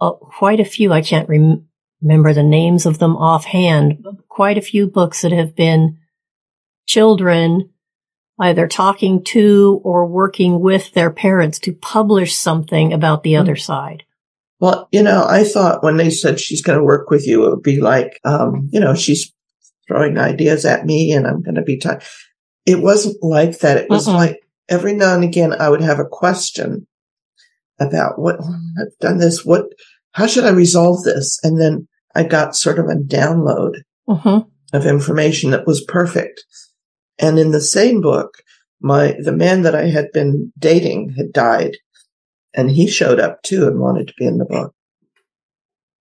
uh, 0.00 0.12
quite 0.12 0.60
a 0.60 0.64
few. 0.64 0.92
I 0.92 1.02
can't 1.02 1.28
rem- 1.28 1.66
remember 2.00 2.32
the 2.32 2.42
names 2.42 2.86
of 2.86 2.98
them 2.98 3.16
offhand. 3.16 4.04
Quite 4.28 4.58
a 4.58 4.62
few 4.62 4.86
books 4.86 5.22
that 5.22 5.32
have 5.32 5.54
been 5.54 5.98
children 6.86 7.70
either 8.40 8.66
talking 8.66 9.22
to 9.22 9.80
or 9.84 10.06
working 10.06 10.60
with 10.60 10.92
their 10.92 11.10
parents 11.10 11.58
to 11.60 11.72
publish 11.72 12.34
something 12.34 12.92
about 12.92 13.22
the 13.22 13.34
mm-hmm. 13.34 13.42
other 13.42 13.56
side. 13.56 14.02
Well, 14.60 14.88
you 14.92 15.02
know, 15.02 15.26
I 15.28 15.44
thought 15.44 15.82
when 15.82 15.96
they 15.96 16.10
said 16.10 16.40
she's 16.40 16.62
going 16.62 16.78
to 16.78 16.84
work 16.84 17.10
with 17.10 17.26
you, 17.26 17.44
it 17.44 17.50
would 17.50 17.62
be 17.62 17.80
like, 17.80 18.20
um, 18.24 18.68
you 18.72 18.80
know, 18.80 18.94
she's 18.94 19.32
throwing 19.86 20.18
ideas 20.18 20.64
at 20.64 20.86
me 20.86 21.12
and 21.12 21.26
I'm 21.26 21.42
going 21.42 21.56
to 21.56 21.62
be 21.62 21.78
tired. 21.78 22.02
It 22.66 22.80
wasn't 22.80 23.22
like 23.22 23.58
that. 23.58 23.76
It 23.76 23.90
was 23.90 24.08
like 24.08 24.40
every 24.68 24.94
now 24.94 25.14
and 25.14 25.24
again 25.24 25.52
I 25.52 25.68
would 25.68 25.82
have 25.82 25.98
a 25.98 26.06
question 26.06 26.86
about 27.78 28.18
what 28.18 28.36
I've 28.40 28.96
done 29.00 29.18
this. 29.18 29.44
What, 29.44 29.66
how 30.12 30.26
should 30.26 30.44
I 30.44 30.50
resolve 30.50 31.02
this? 31.02 31.38
And 31.42 31.60
then 31.60 31.88
I 32.14 32.22
got 32.24 32.56
sort 32.56 32.78
of 32.78 32.86
a 32.86 32.94
download 32.94 33.82
mm-hmm. 34.08 34.48
of 34.76 34.86
information 34.86 35.50
that 35.50 35.66
was 35.66 35.84
perfect. 35.84 36.44
And 37.18 37.38
in 37.38 37.50
the 37.50 37.60
same 37.60 38.00
book, 38.00 38.34
my, 38.80 39.16
the 39.18 39.32
man 39.32 39.62
that 39.62 39.74
I 39.74 39.86
had 39.86 40.12
been 40.12 40.52
dating 40.58 41.14
had 41.16 41.32
died 41.32 41.76
and 42.54 42.70
he 42.70 42.86
showed 42.86 43.18
up 43.18 43.42
too 43.42 43.66
and 43.66 43.80
wanted 43.80 44.08
to 44.08 44.14
be 44.18 44.26
in 44.26 44.38
the 44.38 44.44
book. 44.44 44.74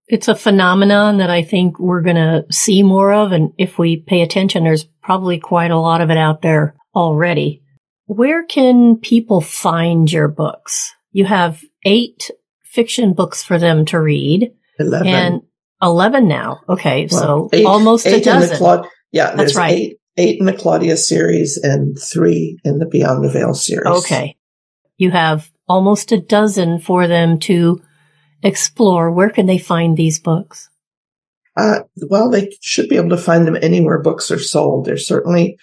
It's 0.07 0.27
a 0.27 0.35
phenomenon 0.35 1.17
that 1.17 1.29
I 1.29 1.43
think 1.43 1.79
we're 1.79 2.01
going 2.01 2.17
to 2.17 2.45
see 2.51 2.83
more 2.83 3.13
of. 3.13 3.31
And 3.31 3.53
if 3.57 3.77
we 3.77 3.97
pay 3.97 4.21
attention, 4.21 4.63
there's 4.63 4.85
probably 5.01 5.39
quite 5.39 5.71
a 5.71 5.79
lot 5.79 6.01
of 6.01 6.09
it 6.09 6.17
out 6.17 6.41
there 6.41 6.75
already. 6.93 7.63
Where 8.05 8.43
can 8.45 8.97
people 8.97 9.39
find 9.39 10.11
your 10.11 10.27
books? 10.27 10.93
You 11.11 11.25
have 11.25 11.63
eight 11.85 12.31
fiction 12.63 13.13
books 13.13 13.43
for 13.43 13.57
them 13.57 13.85
to 13.85 13.99
read. 13.99 14.51
11. 14.79 15.07
And 15.07 15.41
11 15.81 16.27
now. 16.27 16.61
Okay. 16.67 17.07
Well, 17.09 17.21
so 17.21 17.49
eight, 17.53 17.65
almost 17.65 18.05
eight 18.05 18.21
a 18.21 18.25
dozen. 18.25 18.57
Claude, 18.57 18.87
yeah. 19.11 19.35
That's 19.35 19.55
right. 19.55 19.73
Eight, 19.73 19.97
eight 20.17 20.39
in 20.39 20.45
the 20.45 20.53
Claudia 20.53 20.97
series 20.97 21.57
and 21.57 21.97
three 21.97 22.59
in 22.63 22.79
the 22.79 22.85
Beyond 22.85 23.23
the 23.23 23.29
Veil 23.29 23.53
series. 23.53 23.87
Okay. 24.03 24.37
You 24.97 25.11
have 25.11 25.51
almost 25.67 26.11
a 26.11 26.19
dozen 26.19 26.79
for 26.79 27.07
them 27.07 27.39
to 27.39 27.81
explore. 28.43 29.11
Where 29.11 29.29
can 29.29 29.45
they 29.45 29.57
find 29.57 29.95
these 29.95 30.19
books? 30.19 30.69
Uh, 31.55 31.81
well, 32.09 32.29
they 32.29 32.51
should 32.61 32.89
be 32.89 32.97
able 32.97 33.09
to 33.09 33.17
find 33.17 33.47
them 33.47 33.57
anywhere 33.61 34.01
books 34.01 34.31
are 34.31 34.39
sold. 34.39 34.85
They're 34.85 34.97
certainly 34.97 35.57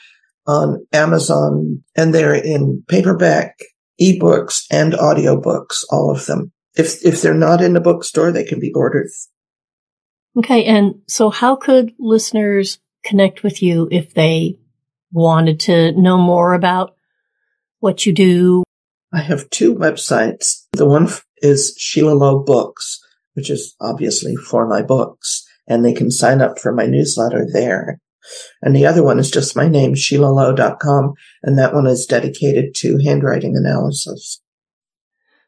on 0.46 0.86
Amazon 0.92 1.82
and 1.96 2.14
they're 2.14 2.34
in 2.34 2.84
paperback, 2.88 3.58
ebooks 4.00 4.64
and 4.70 4.92
audiobooks, 4.92 5.84
all 5.90 6.10
of 6.10 6.26
them. 6.26 6.52
If, 6.76 7.04
if 7.04 7.20
they're 7.20 7.34
not 7.34 7.60
in 7.60 7.72
the 7.72 7.80
bookstore, 7.80 8.30
they 8.30 8.44
can 8.44 8.60
be 8.60 8.72
ordered. 8.72 9.08
Okay. 10.38 10.64
And 10.64 11.02
so 11.08 11.28
how 11.28 11.56
could 11.56 11.92
listeners 11.98 12.78
connect 13.04 13.42
with 13.42 13.62
you 13.62 13.88
if 13.90 14.14
they 14.14 14.58
wanted 15.12 15.58
to 15.60 15.92
know 15.92 16.16
more 16.16 16.54
about 16.54 16.94
what 17.80 18.06
you 18.06 18.12
do? 18.12 18.62
I 19.12 19.22
have 19.22 19.50
two 19.50 19.74
websites. 19.74 20.66
The 20.72 20.86
one 20.86 21.08
is 21.42 21.74
Sheila 21.78 22.12
Lowe 22.12 22.42
Books, 22.42 23.00
which 23.34 23.50
is 23.50 23.74
obviously 23.80 24.36
for 24.36 24.66
my 24.66 24.82
books, 24.82 25.46
and 25.66 25.84
they 25.84 25.92
can 25.92 26.10
sign 26.10 26.40
up 26.40 26.58
for 26.58 26.72
my 26.72 26.86
newsletter 26.86 27.46
there. 27.52 28.00
And 28.62 28.76
the 28.76 28.86
other 28.86 29.02
one 29.02 29.18
is 29.18 29.30
just 29.30 29.56
my 29.56 29.68
name, 29.68 29.94
SheilaLowe.com, 29.94 31.14
and 31.42 31.58
that 31.58 31.74
one 31.74 31.86
is 31.86 32.06
dedicated 32.06 32.74
to 32.76 32.98
handwriting 32.98 33.56
analysis. 33.56 34.40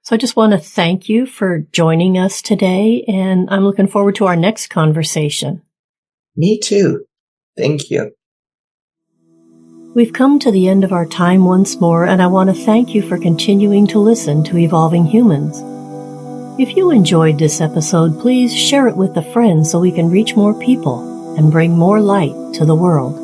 So 0.02 0.16
I 0.16 0.18
just 0.18 0.35
want 0.35 0.52
to 0.52 0.59
thank 0.59 1.09
you 1.09 1.26
for 1.26 1.61
joining 1.70 2.18
us 2.18 2.42
today, 2.42 3.05
and 3.07 3.48
I'm 3.50 3.64
looking 3.64 3.87
forward 3.87 4.16
to 4.16 4.26
our 4.26 4.37
next 4.37 4.68
conversation. 4.68 5.62
Me 6.35 6.59
too. 6.59 7.05
Thank 7.57 7.90
you. 7.90 8.12
We've 9.94 10.12
come 10.12 10.38
to 10.38 10.50
the 10.50 10.68
end 10.68 10.85
of 10.85 10.92
our 10.92 11.05
time 11.07 11.44
once 11.44 11.78
more, 11.81 12.07
and 12.07 12.22
I 12.22 12.26
want 12.26 12.48
to 12.48 12.64
thank 12.64 12.94
you 12.94 13.02
for 13.02 13.18
continuing 13.18 13.87
to 13.88 13.98
listen 13.98 14.42
to 14.44 14.57
Evolving 14.57 15.05
Humans. 15.05 15.61
If 16.59 16.77
you 16.77 16.91
enjoyed 16.91 17.38
this 17.38 17.62
episode, 17.62 18.21
please 18.21 18.55
share 18.55 18.87
it 18.87 18.95
with 18.95 19.17
a 19.17 19.23
friend 19.33 19.67
so 19.67 19.81
we 19.81 19.91
can 19.91 20.11
reach 20.11 20.37
more 20.37 20.53
people 20.53 21.35
and 21.38 21.51
bring 21.51 21.73
more 21.73 21.99
light 21.99 22.35
to 22.55 22.67
the 22.67 22.77
world. 22.77 23.21